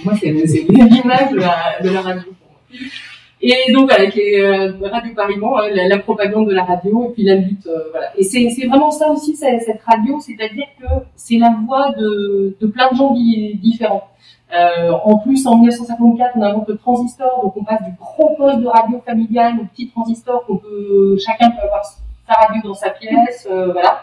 [0.04, 2.32] moi, c'est l'image de la, de la radio.
[3.44, 4.72] Et donc avec les euh,
[5.16, 8.16] Paris hein, la, propagande de la radio et puis la lutte, voilà.
[8.16, 12.96] Et c'est vraiment ça aussi cette radio, c'est-à-dire que c'est la voix de, plein de
[12.96, 14.11] gens di- différents.
[14.54, 18.58] Euh, en plus, en 1954, on invente le transistor, donc on passe du gros poste
[18.60, 22.90] de radio familial au petit transistor qu'on peut, chacun peut avoir sa radio dans sa
[22.90, 24.02] pièce, euh, voilà.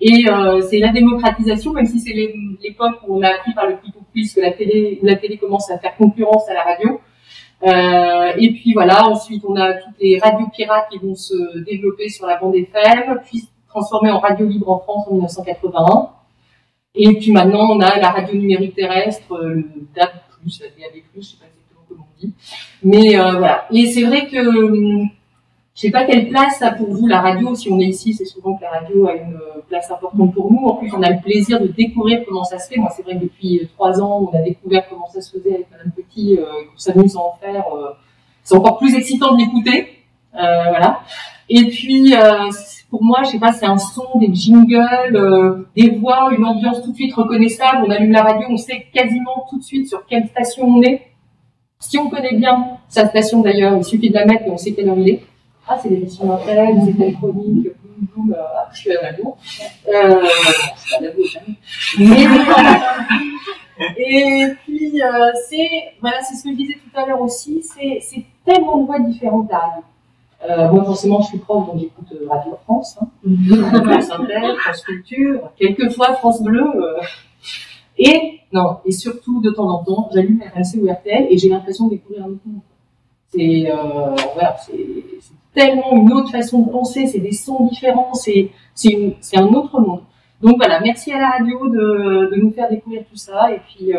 [0.00, 3.66] Et euh, c'est la démocratisation, même si c'est l'é- l'époque où on a appris par
[3.66, 6.62] le petit plus que la télé, où la télé commence à faire concurrence à la
[6.62, 7.00] radio.
[7.66, 12.08] Euh, et puis voilà, ensuite on a toutes les radios pirates qui vont se développer
[12.08, 16.10] sur la bande FM, puis transformer en radio libre en France en 1981.
[16.98, 19.62] Et puis maintenant on a la radio numérique terrestre, euh, le
[19.94, 20.10] DAB+,
[20.44, 22.32] la DAB+, je sais pas exactement comment on dit.
[22.82, 23.66] Mais euh, voilà.
[23.72, 25.08] Et c'est vrai que hum,
[25.74, 27.54] Je sais pas quelle place a pour vous la radio.
[27.54, 30.50] Si on est ici, c'est souvent que la radio a une euh, place importante pour
[30.52, 30.64] nous.
[30.66, 32.78] En plus, on a le plaisir de découvrir comment ça se fait.
[32.80, 35.54] Moi, c'est vrai que depuis euh, trois ans, on a découvert comment ça se faisait
[35.54, 37.64] avec Madame Petit, euh, qu'on s'amuse à en faire.
[37.72, 37.92] euh,
[38.42, 39.78] c'est encore plus excitant de l'écouter.
[40.34, 41.00] Euh, voilà.
[41.50, 42.50] Et puis, euh,
[42.90, 46.82] pour moi, je sais pas, c'est un son, des jingles, euh, des voix, une ambiance
[46.82, 47.84] tout de suite reconnaissable.
[47.86, 51.02] On allume la radio, on sait quasiment tout de suite sur quelle station on est.
[51.80, 54.72] Si on connaît bien sa station d'ailleurs, il suffit de la mettre et on sait
[54.72, 55.22] quelle heure il est.
[55.66, 59.38] Ah, c'est l'émission d'antenne, c'est telle chronique, boum, boum, euh, ah, je suis l'amour.
[59.88, 60.26] Euh,
[60.76, 61.56] c'est pas l'amour, jamais.
[61.98, 62.26] Mais,
[63.96, 65.00] et puis,
[65.48, 65.68] c'est,
[66.00, 68.98] voilà, c'est ce que je disais tout à l'heure aussi, c'est, c'est tellement de voix
[68.98, 69.82] différentes radio.
[70.46, 73.08] Euh, moi, forcément, je suis prof, donc j'écoute euh, Radio France, hein.
[73.82, 76.64] France Inter, France Culture, quelquefois France Bleu.
[76.64, 77.00] euh.
[77.98, 81.86] Et, non, et surtout, de temps en temps, j'allume RMC ou RTL et j'ai l'impression
[81.86, 82.60] de découvrir un autre monde.
[83.30, 84.74] C'est, euh, voilà, c'est,
[85.52, 88.52] tellement une autre façon de penser, c'est des sons différents, c'est,
[89.34, 90.02] un autre monde.
[90.40, 93.52] Donc voilà, merci à la radio de, de nous faire découvrir tout ça.
[93.52, 93.90] Et puis,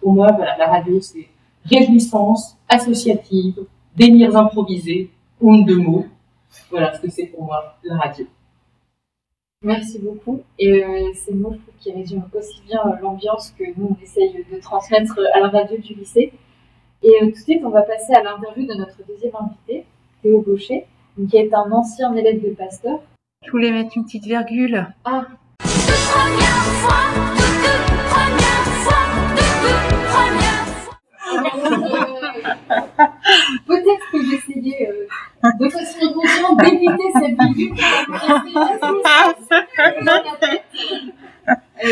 [0.00, 1.28] pour moi, voilà, la radio, c'est
[1.64, 3.64] réjouissance, associative,
[3.96, 5.10] délires improvisés,
[5.44, 6.06] honte de mots.
[6.70, 8.26] Voilà ce que c'est pour moi, la radio.
[9.62, 10.40] Merci beaucoup.
[10.58, 14.02] Et euh, ces mots, je trouve qu'ils résument aussi bien euh, l'ambiance que nous, on
[14.02, 16.32] essaye de transmettre à la radio du lycée.
[17.02, 19.84] Et euh, tout de suite, on va passer à l'interview de notre deuxième invité,
[20.22, 20.86] Théo Gaucher,
[21.28, 23.00] qui est un ancien élève de Pasteur.
[23.44, 24.86] Je voulais mettre une petite virgule.
[25.04, 25.26] Ah,
[25.58, 27.00] Première fois,
[27.36, 29.02] toute, toute première fois,
[29.34, 30.94] toute, toute première fois.
[33.66, 34.83] Peut-être que j'essayais euh,
[35.60, 37.74] de façon inconsciente d'éviter cette virgule
[41.84, 41.90] Euh,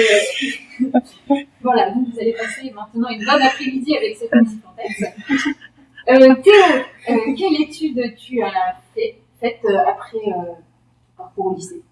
[1.63, 5.15] voilà, donc vous allez passer maintenant une bonne après-midi avec cette musique en tête.
[6.09, 6.63] Euh, Théo,
[7.11, 10.53] euh, quelle étude tu as fait, faite euh, après euh,
[11.17, 11.83] ton parcours au lycée?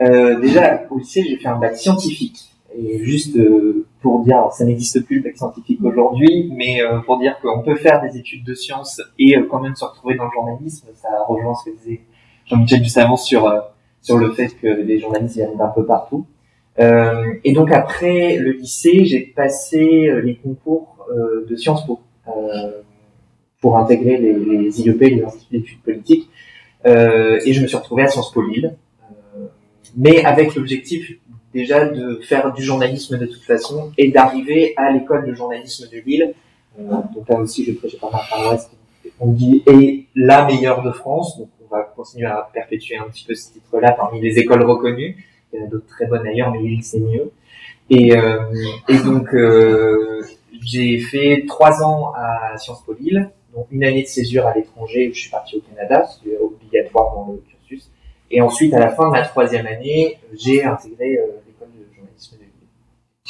[0.00, 2.51] Euh, déjà, au lycée, j'ai fait un bac scientifique.
[2.76, 7.18] Et juste euh, pour dire, ça n'existe plus le bac scientifique aujourd'hui, mais euh, pour
[7.18, 10.24] dire qu'on peut faire des études de sciences et euh, quand même se retrouver dans
[10.24, 12.00] le journalisme, ça rejoint ce que disait
[12.46, 13.52] Jean-Michel juste avant sur
[14.00, 16.26] sur le fait que les journalistes viennent d'un peu partout.
[16.78, 21.06] Et donc après le lycée, j'ai passé les concours
[21.48, 22.00] de Sciences Po
[23.60, 26.30] pour intégrer les, les IEP, les instituts d'études politiques.
[26.84, 28.74] Et je me suis retrouvé à Sciences Po Lille,
[29.96, 31.12] mais avec l'objectif
[31.52, 35.98] déjà de faire du journalisme de toute façon et d'arriver à l'école de journalisme de
[35.98, 36.34] Lille.
[36.78, 36.82] Euh,
[37.14, 38.70] donc là aussi, je prêchais pas ma paroisse.
[39.20, 43.24] On dit est la meilleure de France, donc on va continuer à perpétuer un petit
[43.24, 45.24] peu ce titre-là parmi les écoles reconnues.
[45.52, 47.30] Il y en a d'autres très bonnes ailleurs, mais Lille c'est mieux.
[47.90, 48.38] Et, euh,
[48.88, 50.22] et donc euh,
[50.64, 55.08] j'ai fait trois ans à Sciences Po Lille, donc une année de césure à l'étranger
[55.10, 57.90] où je suis parti au Canada, c'est obligatoire dans le cursus.
[58.30, 62.36] Et ensuite, à la fin de ma troisième année, j'ai intégré euh, l'école de journalisme
[62.36, 62.50] de Lille.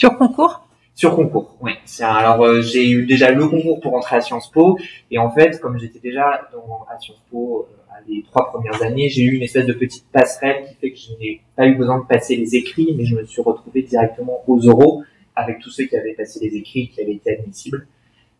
[0.03, 0.67] Sur concours?
[0.97, 1.75] Sur concours, oui.
[2.01, 4.77] Alors euh, j'ai eu déjà le concours pour entrer à Sciences Po,
[5.13, 9.09] et en fait, comme j'étais déjà dans, à Sciences Po euh, les trois premières années,
[9.09, 12.01] j'ai eu une espèce de petite passerelle qui fait que je n'ai pas eu besoin
[12.01, 15.05] de passer les écrits, mais je me suis retrouvé directement aux oraux
[15.37, 17.87] avec tous ceux qui avaient passé les écrits, qui avaient été admissibles.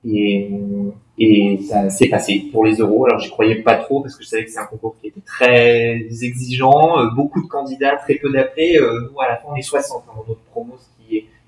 [0.05, 0.51] Et,
[1.17, 3.07] et ça s'est passé pour les euros.
[3.07, 5.21] Alors j'y croyais pas trop parce que je savais que c'est un concours qui était
[5.25, 8.79] très exigeant, euh, beaucoup de candidats, très peu d'appelés.
[8.79, 10.75] Euh, nous à la fin on est 60 hein, dans notre promo,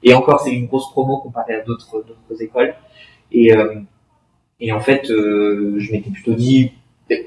[0.04, 2.74] et encore c'est une grosse promo comparée à d'autres d'autres écoles.
[3.32, 3.80] Et euh,
[4.60, 6.72] et en fait euh, je m'étais plutôt dit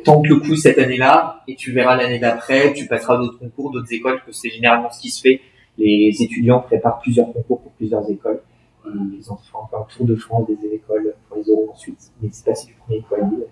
[0.04, 3.94] tente le coup cette année-là et tu verras l'année d'après, tu passeras d'autres concours, d'autres
[3.94, 5.42] écoles, que c'est généralement ce qui se fait.
[5.78, 8.42] Les étudiants préparent plusieurs concours pour plusieurs écoles.
[8.86, 12.00] Ils ont fait un tour de France des écoles pour les euros ensuite.
[12.22, 13.48] Mais c'est passé du premier Lille.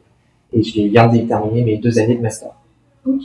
[0.54, 2.52] Et je viens de terminer mes deux années de master.
[3.06, 3.24] Ok.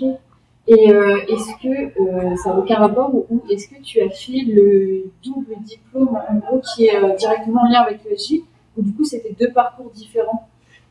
[0.69, 1.69] Et euh, est-ce que
[2.01, 6.35] euh, ça n'a aucun rapport ou est-ce que tu as fait le double diplôme en
[6.37, 8.35] gros qui est euh, directement en lien avec le SJ
[8.77, 10.47] ou du coup c'était deux parcours différents?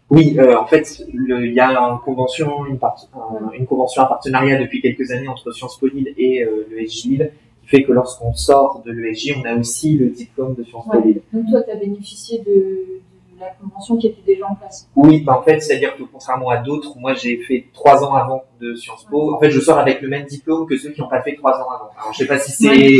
[0.10, 4.06] Oui, euh, en fait, il y a une convention, une, part- un- une convention, un
[4.08, 8.34] partenariat depuis quelques années entre Sciences Po Lille et euh, Lille, qui fait que lorsqu'on
[8.34, 11.04] sort de l'ESJ, on a aussi le diplôme de Sciences Po Ouais.
[11.06, 11.22] Lille.
[11.32, 13.00] Donc toi tu as bénéficié de
[13.40, 14.90] la convention qui était déjà en place.
[14.96, 18.44] Oui, bah en fait, c'est-à-dire que contrairement à d'autres, moi j'ai fait trois ans avant
[18.60, 19.34] de Sciences Po.
[19.36, 21.54] En fait, je sors avec le même diplôme que ceux qui n'ont pas fait trois
[21.54, 21.90] ans avant.
[21.98, 23.00] Alors, je sais pas si c'est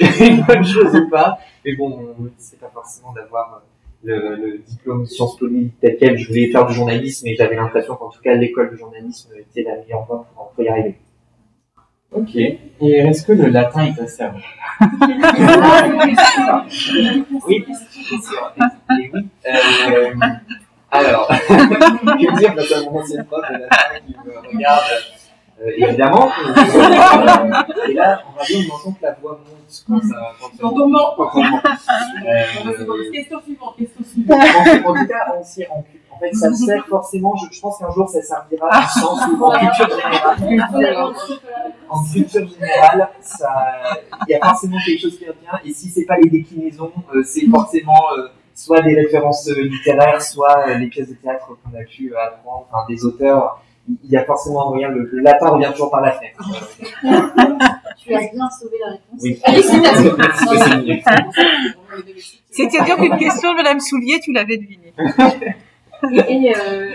[0.26, 3.62] une bonne chose ou pas, mais bon, c'est pas forcément d'avoir
[4.02, 5.46] le, le diplôme de Sciences Po
[5.80, 6.18] tel quel.
[6.18, 9.62] Je voulais faire du journalisme et j'avais l'impression qu'en tout cas l'école de journalisme était
[9.62, 10.96] la meilleure voie pour, pour y arriver.
[12.12, 12.34] Ok.
[12.36, 14.24] Et est-ce que le latin est assez
[17.46, 18.52] Oui, c'est sûr.
[18.58, 19.28] Et oui.
[19.46, 20.14] Euh,
[20.90, 24.82] Alors, que dire face à mon ancienne prof de la fac qui me regarde
[25.60, 26.30] euh, Évidemment.
[27.88, 30.32] Et là, en radio, on entend que la voix monte quand ça.
[30.40, 31.14] Quand Quand on ment.
[31.16, 31.60] Quand on ment.
[32.26, 34.40] Euh, Question suivante, question suivante.
[34.86, 35.84] en, tout cas, on s'y- en,
[36.18, 37.34] en fait, ça sert forcément.
[37.36, 41.14] Je, je pense qu'un jour, ça servira le sens en culture générale,
[41.88, 43.08] en culture générale,
[44.26, 45.64] il y a forcément quelque chose qui revient.
[45.64, 50.20] Et si c'est pas les déclinaisons, euh, c'est forcément euh, soit des références euh, littéraires,
[50.20, 53.62] soit euh, les pièces de théâtre qu'on a pu euh, apprendre, enfin des auteurs.
[54.04, 54.88] Il y a forcément un moyen.
[54.88, 56.38] Le, le latin revient toujours par la fenêtre.
[57.98, 59.20] Tu as bien sauvé la réponse.
[59.20, 59.40] Oui.
[60.86, 61.00] Mieux.
[62.50, 64.94] C'est-à-dire qu'une question de Madame Soulier, tu l'avais devinée.
[66.28, 66.90] Et euh,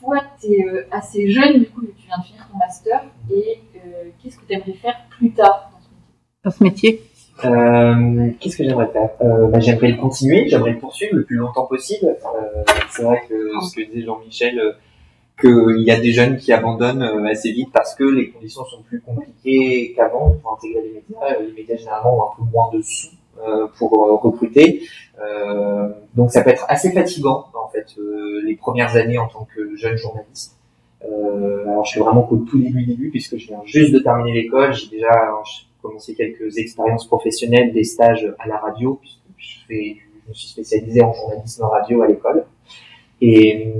[0.00, 3.04] toi, tu es assez jeune, du coup, tu viens de finir ton master.
[3.30, 6.12] Et euh, qu'est-ce que tu aimerais faire plus tard dans ce métier?
[6.44, 7.02] Dans ce métier?
[7.44, 9.10] Euh, Qu'est-ce que j'aimerais faire?
[9.20, 12.06] Euh, bah, J'aimerais le continuer, j'aimerais le poursuivre le plus longtemps possible.
[12.06, 13.34] Euh, c'est vrai que
[13.64, 14.72] ce que disait Jean-Michel, euh,
[15.40, 18.82] qu'il y a des jeunes qui abandonnent euh, assez vite parce que les conditions sont
[18.82, 21.40] plus compliquées qu'avant pour intégrer les médias.
[21.40, 23.10] Les médias généralement ont un peu moins de sous
[23.78, 24.82] pour euh, recruter.
[25.20, 29.46] Euh, donc ça peut être assez fatigant en fait euh, les premières années en tant
[29.54, 30.56] que jeune journaliste.
[31.04, 34.32] Euh, alors je suis vraiment qu'au tout début début puisque je viens juste de terminer
[34.32, 34.72] l'école.
[34.72, 35.10] J'ai déjà
[35.82, 40.48] commencé quelques expériences professionnelles, des stages à la radio puisque je, fais, je me suis
[40.48, 42.44] spécialisé en journalisme radio à l'école.
[43.20, 43.72] Et,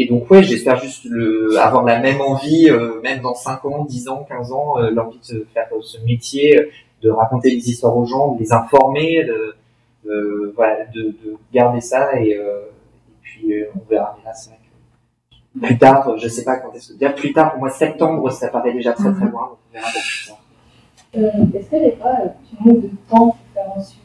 [0.00, 3.84] et donc ouais, j'espère juste le, avoir la même envie, euh, même dans 5 ans,
[3.84, 6.68] 10 ans, 15 ans, euh, l'envie de faire euh, ce métier, euh,
[7.02, 9.54] de raconter les histoires aux gens, de les informer, de,
[10.04, 12.60] de- voilà, de, de garder ça et, euh,
[13.08, 14.16] et puis euh, on verra.
[14.18, 17.32] Mais là, c'est vrai que plus tard, je sais pas quand est-ce que dire plus
[17.32, 17.50] tard.
[17.52, 19.48] Pour moi, septembre, ça paraît déjà très très loin.
[19.48, 20.38] Donc on verra pour plus tard.
[21.16, 24.02] Euh, Est-ce que des fois, euh, tu manques de temps pour faire un sujet?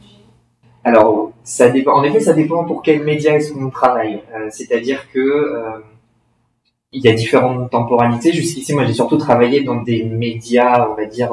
[0.82, 1.92] Alors, ça dépend.
[1.94, 4.22] En effet, ça dépend pour quel média est-ce qu'on travaille.
[4.50, 5.18] C'est-à-dire que
[6.94, 8.32] il y a différentes temporalités.
[8.32, 11.30] Jusqu'ici, moi, j'ai surtout travaillé dans des médias, on va dire,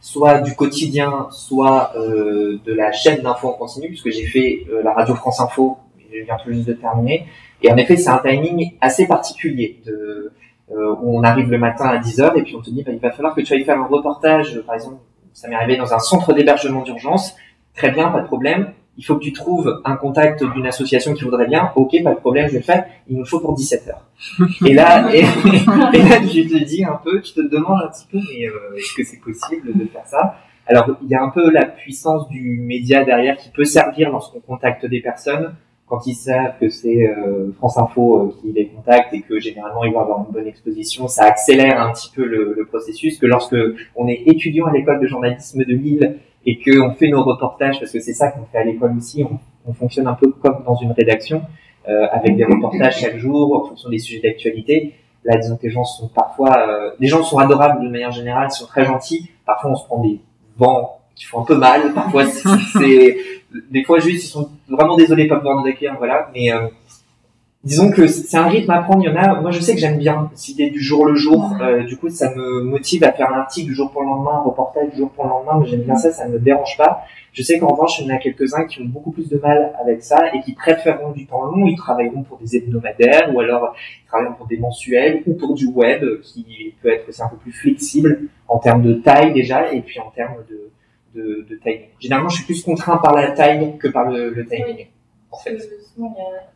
[0.00, 4.82] soit du quotidien, soit euh, de la chaîne d'infos en continu, puisque j'ai fait euh,
[4.82, 5.78] la radio France Info,
[6.12, 7.26] je viens tout juste de terminer.
[7.62, 10.32] Et en effet, c'est un timing assez particulier de
[10.72, 13.00] euh, où on arrive le matin à 10h et puis on te dit bah, il
[13.00, 14.98] va falloir que tu ailles faire un reportage, par exemple,
[15.32, 17.34] ça m'est arrivé dans un centre d'hébergement d'urgence.
[17.74, 18.72] Très bien, pas de problème.
[18.98, 21.72] Il faut que tu trouves un contact d'une association qui voudrait bien.
[21.76, 22.84] Ok, pas de problème, je vais le faire.
[23.08, 24.06] Il nous faut pour 17 heures.
[24.66, 25.20] Et là, et,
[25.94, 28.76] et là, tu te dis un peu, tu te demandes un petit peu, mais euh,
[28.76, 30.36] est-ce que c'est possible de faire ça?
[30.66, 34.40] Alors, il y a un peu la puissance du média derrière qui peut servir lorsqu'on
[34.40, 35.54] contacte des personnes
[35.90, 39.84] quand ils savent que c'est euh, France Info euh, qui les contacte et que généralement
[39.84, 43.18] ils vont avoir une bonne exposition, ça accélère un petit peu le, le processus.
[43.18, 43.56] Que lorsque
[43.96, 47.78] on est étudiant à l'école de journalisme de Lille et que on fait nos reportages,
[47.78, 50.62] parce que c'est ça qu'on fait à l'école aussi, on, on fonctionne un peu comme
[50.64, 51.42] dans une rédaction
[51.88, 54.94] euh, avec des reportages chaque jour en fonction des sujets d'actualité.
[55.24, 58.48] Là, disons que les gens sont parfois, euh, les gens sont adorables de manière générale,
[58.50, 59.30] ils sont très gentils.
[59.46, 60.20] Parfois, on se prend des
[60.56, 61.92] vents qui font un peu mal.
[61.94, 62.24] Parfois,
[62.78, 63.16] c'est,
[63.70, 66.30] des fois juste, ils sont vraiment désolés pas pouvoir nous accueillir, voilà.
[66.34, 66.68] Mais euh,
[67.64, 69.02] disons que c'est un rythme à prendre.
[69.02, 69.40] Il y en a.
[69.40, 71.56] Moi, je sais que j'aime bien l'idée du jour le jour.
[71.60, 74.36] Euh, du coup, ça me motive à faire un article du jour pour le lendemain,
[74.36, 75.58] un reportage du jour pour le lendemain.
[75.60, 77.02] Mais j'aime bien ça, ça ne me dérange pas.
[77.32, 79.72] Je sais qu'en revanche, il y en a quelques-uns qui ont beaucoup plus de mal
[79.80, 81.64] avec ça et qui préféreront du temps long.
[81.66, 85.66] Ils travailleront pour des hebdomadaires ou alors ils travailleront pour des mensuels ou pour du
[85.66, 89.80] web qui peut être aussi un peu plus flexible en termes de taille déjà et
[89.80, 90.70] puis en termes de,
[91.14, 91.90] de, de timing.
[92.00, 94.88] Généralement, je suis plus contraint par la taille que par le, le timing.
[95.30, 95.52] En fait.
[95.52, 96.50] Parce que souvent, il y a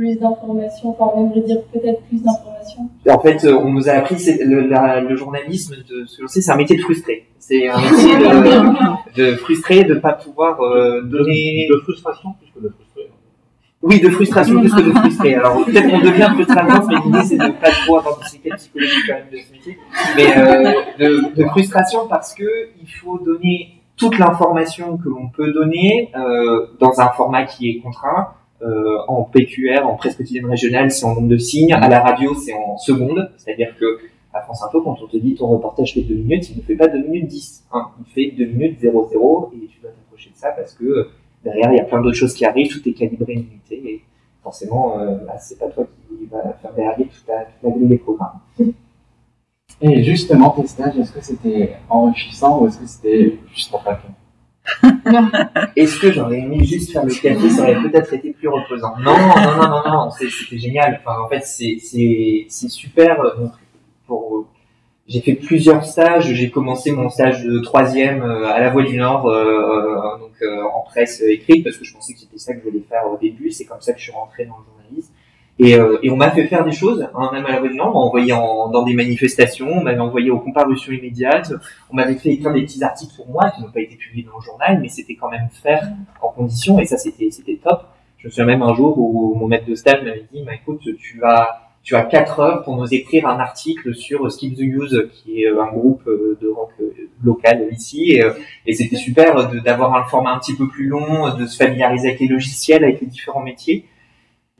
[0.00, 2.88] plus d'informations, enfin, on aimerait dire peut-être plus d'informations.
[3.10, 6.22] En fait, euh, on nous a appris c'est le, la- le journalisme, de ce que
[6.22, 7.26] l'on sait, c'est un métier de frustré.
[7.38, 11.66] C'est un métier de, de frustré, de pas pouvoir euh, donner.
[11.70, 13.10] De frustration plus que de frustré.
[13.82, 15.34] Oui, de frustration plus que de frustré.
[15.34, 19.04] Alors peut-être qu'on devient frustrateur, mais l'idée c'est de pas trop avoir de séquelles psychologiques
[19.06, 19.78] quand même de ce métier.
[20.16, 22.44] Mais euh, de, de frustration parce que
[22.80, 27.80] il faut donner toute l'information que l'on peut donner euh, dans un format qui est
[27.80, 28.28] contraint.
[28.62, 31.72] Euh, en PQR, en presse quotidienne régionale, c'est en nombre de signes.
[31.72, 33.30] À la radio, c'est en secondes.
[33.38, 33.98] C'est-à-dire que
[34.34, 36.76] à France Info, quand on te dit ton reportage fait 2 minutes, il ne fait
[36.76, 37.64] pas 2 minutes 10.
[37.72, 37.88] Hein.
[37.98, 41.10] Il fait 2 minutes 00 et tu dois t'approcher de ça parce que euh,
[41.42, 44.02] derrière, il y a plein d'autres choses qui arrivent, tout est calibré une unité et
[44.42, 44.96] forcément,
[45.26, 48.40] bah, c'est pas toi qui va faire derrière toute la, la grille des programmes.
[49.82, 54.08] Et justement, tes stages, est-ce que c'était enrichissant ou est-ce que c'était juste pour plaquer
[55.76, 58.94] Est-ce que j'aurais aimé juste faire le café, ça aurait peut-être été plus reposant?
[58.98, 61.00] Non, non, non, non, non, c'était génial.
[61.04, 63.20] Enfin, en fait, c'est super.
[63.20, 63.52] euh, Donc,
[64.06, 64.46] pour
[65.10, 66.32] j'ai fait plusieurs stages.
[66.32, 70.62] J'ai commencé mon stage de troisième euh, à la Voix du Nord, euh, donc euh,
[70.62, 73.18] en presse écrite, parce que je pensais que c'était ça que je voulais faire au
[73.18, 73.50] début.
[73.50, 75.09] C'est comme ça que je suis rentré dans le journalisme.
[75.62, 77.76] Et, euh, et on m'a fait faire des choses, hein, même à la Voix du
[77.76, 81.52] Nord, on m'a envoyé en, dans des manifestations, on m'avait envoyé aux comparutions immédiates,
[81.90, 84.38] on m'avait fait écrire des petits articles pour moi qui n'ont pas été publiés dans
[84.38, 85.86] le journal, mais c'était quand même faire
[86.22, 87.82] en condition, et ça c'était c'était top.
[88.16, 90.80] Je me souviens même un jour où mon maître de stage m'avait dit, bah, écoute,
[90.98, 95.08] tu vas tu as quatre heures pour nous écrire un article sur Skip the Use,
[95.12, 96.92] qui est euh, un groupe euh, de rock euh,
[97.22, 98.22] local ici, et,
[98.66, 102.20] et c'était super d'avoir un format un petit peu plus long, de se familiariser avec
[102.20, 103.86] les logiciels, avec les différents métiers.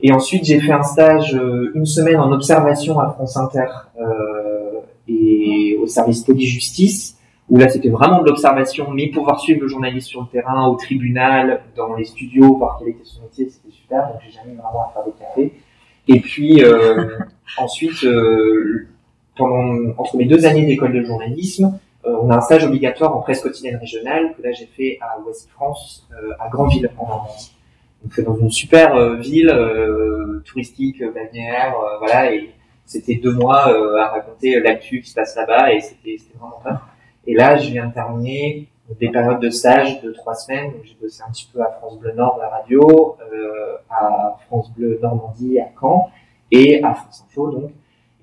[0.01, 3.65] Et ensuite, j'ai fait un stage euh, une semaine en observation à France Inter
[3.99, 7.17] euh, et au service police-justice,
[7.49, 10.75] où là, c'était vraiment de l'observation, mais pouvoir suivre le journaliste sur le terrain, au
[10.75, 14.07] tribunal, dans les studios, voir quel était son métier, c'était super.
[14.07, 15.53] Donc, j'ai jamais vraiment à faire des cafés.
[16.07, 17.19] Et puis, euh,
[17.57, 18.87] ensuite, euh,
[19.35, 23.21] pendant, entre mes deux années d'école de journalisme, euh, on a un stage obligatoire en
[23.21, 27.53] presse quotidienne régionale que là j'ai fait à Ouest France, euh, à Grandville en Normandie.
[28.03, 32.51] Donc dans une super euh, ville euh, touristique, euh, balnéaire, voilà, et
[32.85, 33.67] c'était deux mois
[33.99, 36.79] à raconter l'actu qui se passe là-bas et c'était c'était vraiment top.
[37.27, 38.67] Et là, je viens de terminer
[38.99, 40.71] des périodes de stage de trois semaines.
[40.71, 44.71] Donc j'ai bossé un petit peu à France Bleu Nord, la radio, euh, à France
[44.75, 46.09] Bleu Normandie, à Caen,
[46.51, 47.71] et à France Info donc.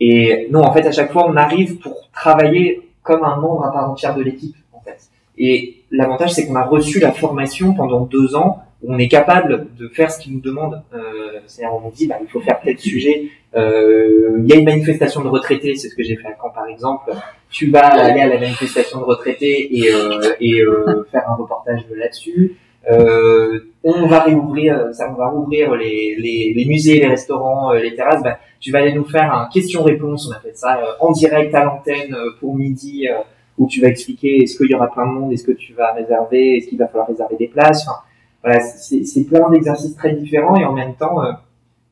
[0.00, 3.72] Et non, en fait, à chaque fois, on arrive pour travailler comme un membre à
[3.72, 5.10] part entière de l'équipe, en fait.
[5.36, 9.88] Et l'avantage, c'est qu'on a reçu la formation pendant deux ans on est capable de
[9.88, 10.82] faire ce qu'ils nous demandent.
[10.94, 13.24] Euh, C'est-à-dire, on nous dit, bah, il faut faire tel sujet.
[13.56, 16.50] Euh, Il y a une manifestation de retraités, c'est ce que j'ai fait à Caen,
[16.50, 17.10] par exemple.
[17.50, 21.80] Tu vas aller à la manifestation de retraités et, euh, et euh, faire un reportage
[21.94, 22.56] là-dessus.
[22.90, 27.80] Euh, on va réouvrir, ça, on va rouvrir les, les, les musées, les restaurants, euh,
[27.80, 28.22] les terrasses.
[28.22, 32.16] Bah, tu vas aller nous faire un question-réponse, on appelle ça, en direct à l'antenne
[32.38, 33.08] pour midi,
[33.56, 35.92] où tu vas expliquer est-ce qu'il y aura plein de monde, est-ce que tu vas
[35.94, 37.86] réserver, est-ce qu'il va falloir réserver des places.
[37.86, 37.98] Enfin,
[38.42, 41.32] voilà, c'est plein d'exercices très différents et en même temps, euh,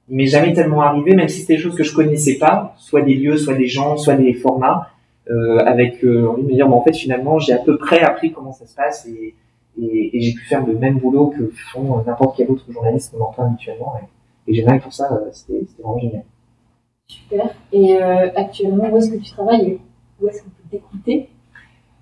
[0.08, 3.02] il m'est jamais tellement arrivé, même si c'était des choses que je connaissais pas, soit
[3.02, 4.88] des lieux, soit des gens, soit des formats,
[5.28, 8.00] euh, avec euh, envie de me dire, mais en fait finalement j'ai à peu près
[8.00, 9.34] appris comment ça se passe et,
[9.80, 13.24] et, et j'ai pu faire le même boulot que font n'importe quel autre journaliste qu'on
[13.24, 13.94] entend habituellement.
[14.00, 16.24] Et, et génial pour ça, euh, c'était vraiment génial.
[17.08, 17.54] Super.
[17.72, 19.78] Et euh, actuellement, où est-ce que tu travailles
[20.20, 21.28] Où est-ce qu'on peut t'écouter?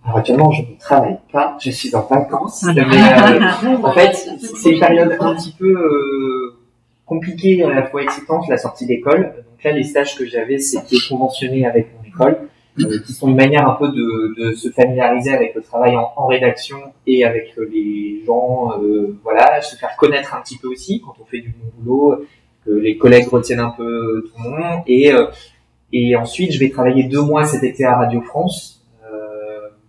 [0.04, 2.64] Alors actuellement, je ne travaille pas, je suis en vacances.
[2.64, 4.12] mais, euh, en fait,
[4.56, 6.56] c'est une période un petit peu euh,
[7.06, 9.22] compliquée, à la fois excitante, la sortie d'école.
[9.22, 12.48] Donc là, les stages que j'avais, c'était conventionné avec mon école,
[12.80, 16.12] euh, qui sont une manière un peu de, de se familiariser avec le travail en,
[16.16, 16.76] en rédaction
[17.06, 21.14] et avec euh, les gens, euh, voilà, se faire connaître un petit peu aussi quand
[21.20, 22.26] on fait du bon boulot,
[22.64, 24.82] que les collègues retiennent un peu tout le monde.
[24.86, 25.26] Et, euh,
[25.92, 28.73] et ensuite, je vais travailler deux mois cet été à Radio France.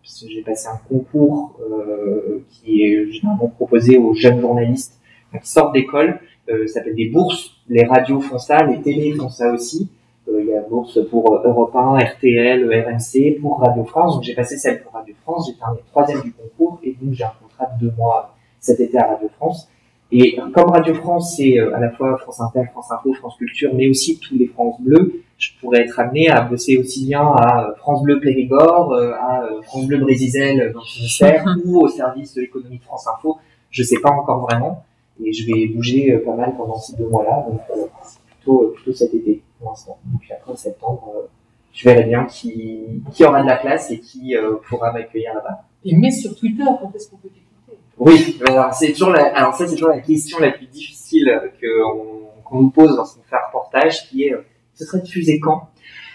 [0.05, 4.99] J'ai passé un concours euh, qui est généralement proposé aux jeunes journalistes
[5.41, 6.19] qui sortent d'école.
[6.47, 7.51] Euh, ça s'appelle des bourses.
[7.67, 9.89] Les radios font ça, les télés font ça aussi.
[10.27, 14.15] Euh, Il y a bourse pour Europe 1, RTL, RMC, pour Radio France.
[14.15, 15.47] Donc j'ai passé celle pour Radio France.
[15.49, 18.97] J'ai terminé troisième du concours et donc j'ai un contrat de deux mois cet été
[18.99, 19.67] à Radio France.
[20.11, 23.87] Et comme Radio France, c'est à la fois France Inter, France Info, France Culture, mais
[23.87, 27.75] aussi tous les France Bleu, je pourrais être amené à bosser aussi bien à euh,
[27.75, 32.33] France Bleu Périgord, euh, à euh, France Bleu Brésisel dans le Finistère, ou au service
[32.36, 33.38] de l'économie de France Info.
[33.69, 34.83] Je sais pas encore vraiment.
[35.23, 37.45] Et je vais bouger pas mal pendant ces deux mois-là.
[37.49, 39.97] Donc euh, c'est plutôt, plutôt cet été pour l'instant.
[40.13, 41.27] Et puis après, septembre, euh,
[41.73, 45.63] je verrai bien qui, qui aura de la place et qui euh, pourra m'accueillir là-bas.
[45.83, 47.79] Et mets sur Twitter quand est-ce qu'on peut t'écouter?
[47.97, 51.29] Oui, mais alors c'est toujours la, alors ça c'est toujours la question la plus difficile
[51.61, 54.36] que on- qu'on nous pose lorsqu'on fait un reportage, qui est
[54.76, 55.69] ce serait diffusé quand?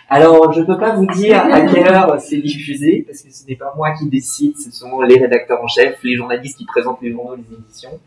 [0.08, 3.56] Alors je peux pas vous dire à quelle heure c'est diffusé parce que ce n'est
[3.56, 7.12] pas moi qui décide, ce sont les rédacteurs en chef, les journalistes qui présentent les
[7.12, 7.98] journaux, les éditions.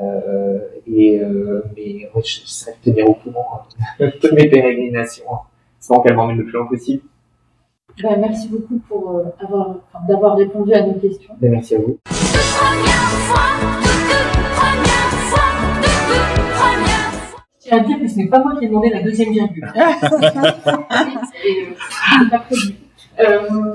[0.00, 3.62] Euh, et euh, mais ouais, je, je serais de tenir au courant
[3.98, 5.40] hein, de mes pérégrinations, hein,
[5.80, 7.02] sans qu'elles m'emmènent le plus loin possible.
[8.02, 11.34] Ben, Merci beaucoup pour euh, avoir, enfin, d'avoir répondu à nos questions.
[11.40, 11.98] Mais merci à vous.
[17.68, 19.72] Tiens à dire que ce n'est pas moi qui ai demandé la deuxième virgule.
[23.20, 23.74] Euh,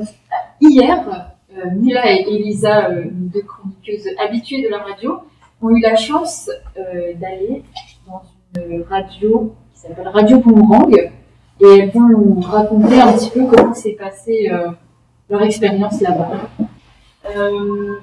[0.61, 5.19] hier, euh, Mila et Elisa, euh, deux chroniqueuses habituées de la radio,
[5.61, 7.63] ont eu la chance euh, d'aller
[8.07, 8.21] dans
[8.55, 13.73] une radio qui s'appelle Radio Boomerang et elles vont nous raconter un petit peu comment
[13.73, 14.69] s'est passée euh,
[15.29, 16.31] leur expérience là-bas.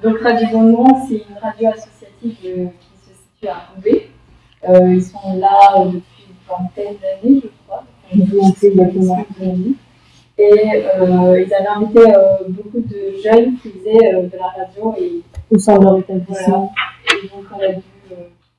[0.02, 4.09] Donc Radio Boomerang, c'est une radio associative qui se situe à Roubaix.
[4.68, 7.84] Euh, ils sont là euh, depuis une vingtaine d'années, je crois.
[8.12, 9.24] exactement.
[10.38, 10.52] Et
[10.98, 12.00] euh, ils avaient invité
[12.48, 16.04] beaucoup de jeunes qui faisaient de la radio et Au sein de leur voilà.
[16.04, 16.72] établissement.
[17.24, 17.82] Et donc on a dû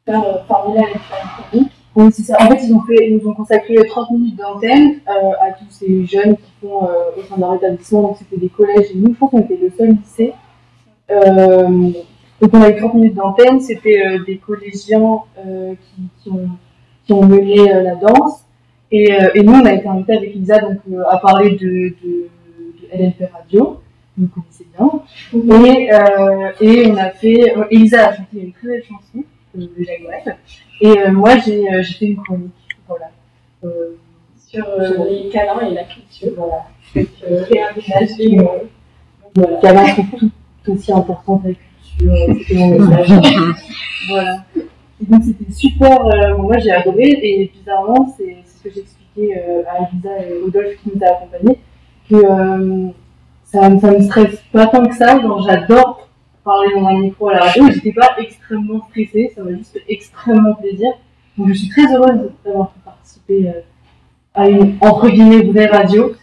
[0.06, 2.38] faire formuler avec une chronique Oui, c'est ça.
[2.40, 5.70] En fait, ils, ont fait, ils nous ont consacré 30 minutes d'antenne euh, à tous
[5.70, 8.02] ces jeunes qui font euh, au sein de leur établissement.
[8.04, 10.34] Donc, c'était des collèges et nous, je pense qu'on était le seul lycée.
[11.10, 11.92] Euh,
[12.42, 13.60] donc, on a eu 30 minutes d'antenne.
[13.60, 16.50] C'était euh, des collégiens euh, qui, qui, ont,
[17.06, 18.46] qui ont mené euh, la danse.
[18.92, 20.80] Et, et nous, on a été invités avec Lisa donc,
[21.10, 21.66] à parler de,
[22.04, 22.28] de,
[22.82, 23.80] de LLP Radio.
[24.18, 24.90] Vous connaissez bien.
[25.34, 27.56] Et, euh, et on a fait.
[27.58, 29.24] euh, Elisa a chanté une très belle chanson
[29.58, 30.38] euh, de Jacques Brel.
[30.82, 32.52] Et moi, j'ai fait une chronique.
[32.88, 33.12] Voilà.
[34.36, 34.66] Sur
[35.10, 36.34] les câlins et la culture.
[36.36, 36.66] Voilà.
[36.94, 38.38] Donc, réaménager.
[39.36, 39.60] Voilà.
[39.64, 40.06] Avait truc
[40.66, 41.48] tout, aussi important que
[44.10, 44.44] voilà.
[45.02, 46.06] Et donc, c'était super.
[46.06, 47.20] euh, moi, j'ai adoré.
[47.22, 51.58] Et bizarrement, c'est ce que j'expliquais euh, à Elisa et Rodolphe qui nous a accompagnés.
[52.10, 52.88] Que euh,
[53.44, 55.20] ça, ça me stresse pas tant que ça.
[55.20, 56.08] Genre, j'adore
[56.44, 57.68] parler dans un micro à la radio.
[57.68, 59.32] et J'étais pas extrêmement stressée.
[59.36, 60.92] Ça m'a juste fait extrêmement plaisir.
[61.38, 63.62] Donc, je suis très heureuse d'avoir pu participer euh,
[64.34, 66.14] à une, entre guillemets, vraie radio.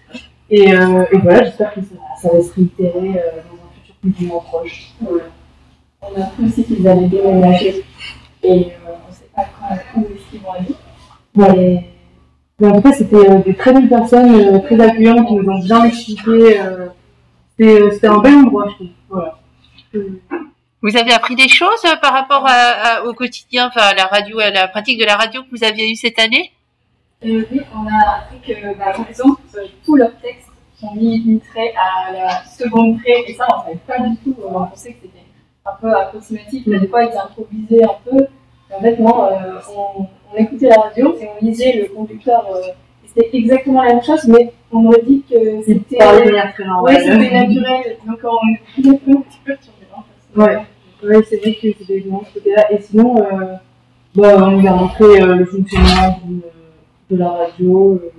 [0.50, 4.24] Et, euh, et voilà, j'espère que ça, ça va se réitérer dans un futur plus
[4.24, 4.92] ou moins proche.
[5.00, 5.24] Voilà.
[6.02, 7.84] On a appris aussi qu'ils allaient déménager.
[8.42, 10.74] Et euh, on ne sait pas quand, où est-ce qu'ils vont aller.
[11.34, 11.84] Ouais.
[12.60, 15.48] Mais en tout cas, c'était euh, des très belles personnes, euh, très accueillantes, qui nous
[15.50, 16.60] ont bien expliqué.
[16.60, 16.86] euh,
[17.56, 18.88] c'était euh, c'était un bel endroit, je trouve.
[19.08, 19.38] Voilà.
[20.80, 24.38] Vous avez appris des choses par rapport à- à- au quotidien, enfin à la radio,
[24.38, 26.52] à la pratique de la radio que vous aviez eue cette année?
[27.24, 29.40] Euh, oui, on a appris que, bah, par exemple,
[29.84, 30.46] tous leurs textes
[30.80, 34.36] sont mis litrés à la seconde près, et ça, on ne savait pas du tout.
[34.48, 35.17] On pensait que c'était
[35.72, 38.26] un peu approximatif, mais des fois, ils improvisaient un peu.
[38.70, 39.32] Et en fait, non, euh,
[39.76, 42.46] on, on écoutait la radio et on lisait le conducteur.
[42.54, 42.60] euh,
[43.16, 45.96] c'était exactement la même chose, mais on aurait dit que c'était.
[45.96, 46.82] parlait normale.
[46.94, 47.96] Ouais, c'était naturel.
[48.06, 49.86] Donc, on est complètement un petit peu perturbé.
[49.96, 50.02] hein,
[50.36, 50.56] Ouais,
[51.16, 52.70] ouais c'est vrai que c'était vraiment ce côté-là.
[52.72, 53.54] Et sinon, euh,
[54.14, 56.42] bah, on nous a montré euh, le fonctionnement d'une-
[57.10, 57.94] de la radio.
[57.94, 58.10] euh,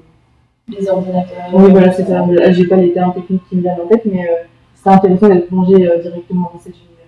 [0.67, 1.37] Les ordinateurs.
[1.53, 2.25] Oui, voilà, c'est ça.
[2.51, 4.33] J'ai pas les termes techniques qui me viennent en tête, mais euh,
[4.75, 6.98] c'était intéressant d'être plongé euh, directement dans cet univers.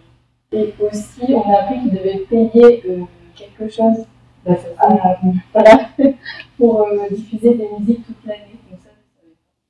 [0.54, 3.04] Et aussi, on a appris qu'ils devaient payer euh,
[3.36, 4.06] quelque chose
[4.46, 5.20] Bah, ça, à-
[5.54, 5.90] voilà,
[6.58, 8.56] pour euh, diffuser des musiques toute l'année.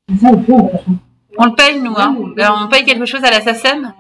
[0.09, 0.53] Donc ça, on peut.
[1.37, 1.93] On le paye, nous.
[1.95, 2.33] Hein.
[2.35, 3.93] Ben, on paye quelque chose à la SACEM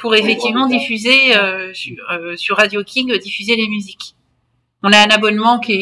[0.00, 4.14] pour effectivement diffuser euh, sur, euh, sur Radio King, euh, diffuser les musiques.
[4.82, 5.72] On a un abonnement qui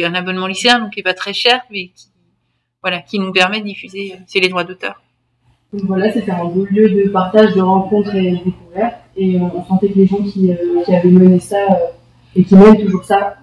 [0.00, 2.06] est un abonnement lycéen, donc qui est pas très cher, mais qui,
[2.82, 4.12] voilà, qui nous permet de diffuser.
[4.14, 5.02] euh, C'est les droits d'auteur.
[5.72, 9.00] Donc voilà, c'était un beau lieu de partage, de rencontres et de découvertes.
[9.16, 11.76] Et euh, on sentait que les gens qui, euh, qui avaient mené ça euh,
[12.34, 13.36] et qui mènent toujours ça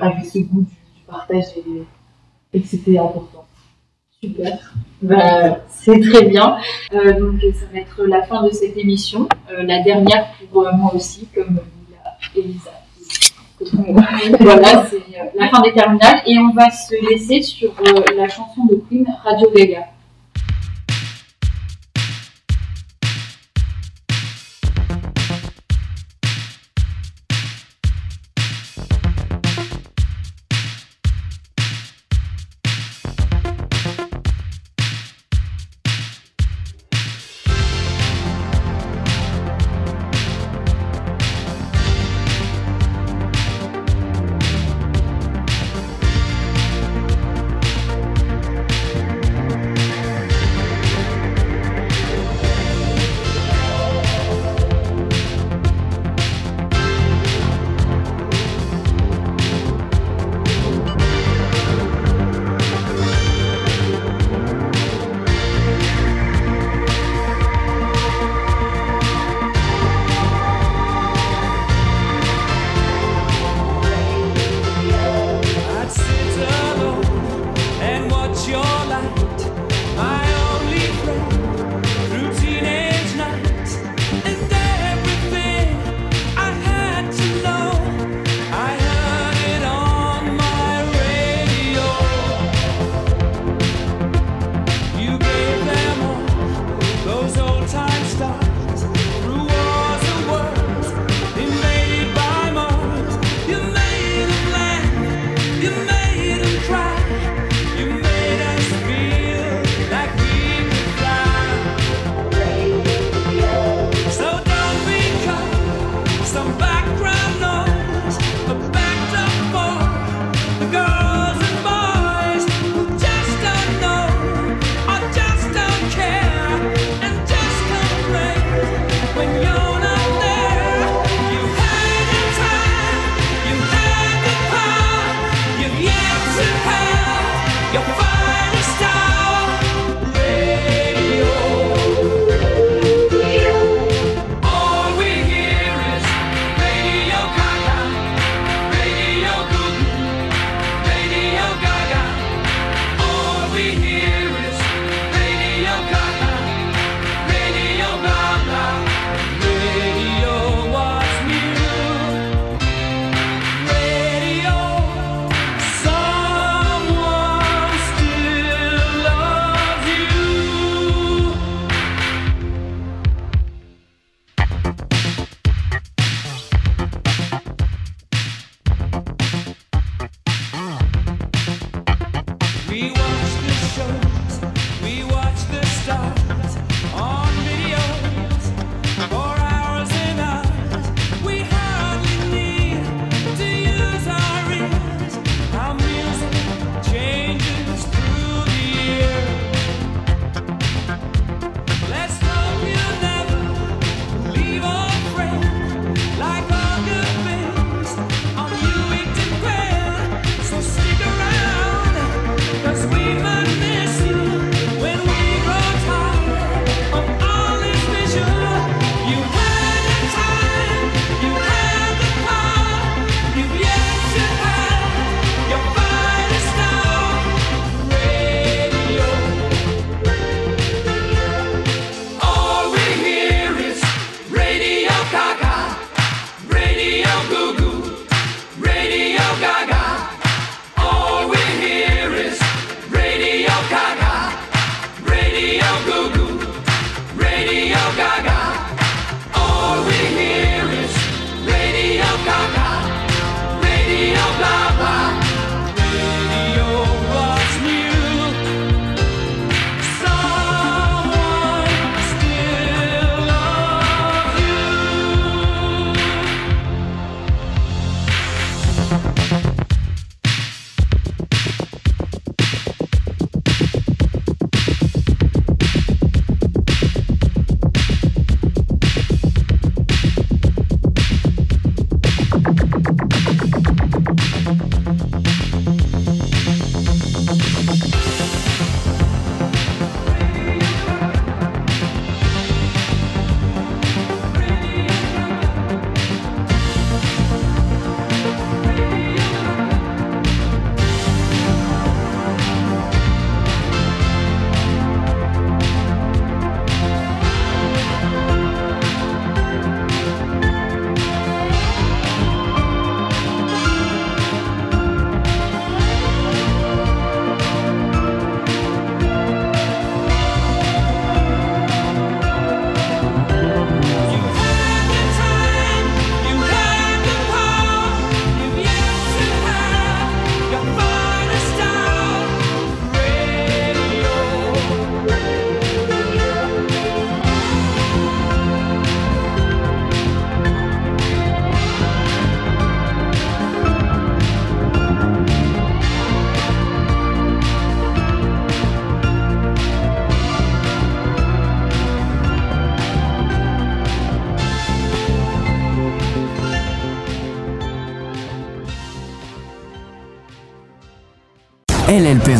[0.00, 3.44] avaient ce goût du, du partage et, et que c'était important.
[4.22, 4.72] Super.
[5.02, 6.56] Bah, c'est très bien.
[6.94, 10.72] Euh, donc ça va être la fin de cette émission, Euh, la dernière pour euh,
[10.72, 11.58] moi aussi, comme
[12.36, 12.70] Elisa.
[14.40, 15.02] voilà, c'est
[15.36, 17.72] la fin des terminales et on va se laisser sur
[18.16, 19.86] la chanson de Queen Radio Gaga.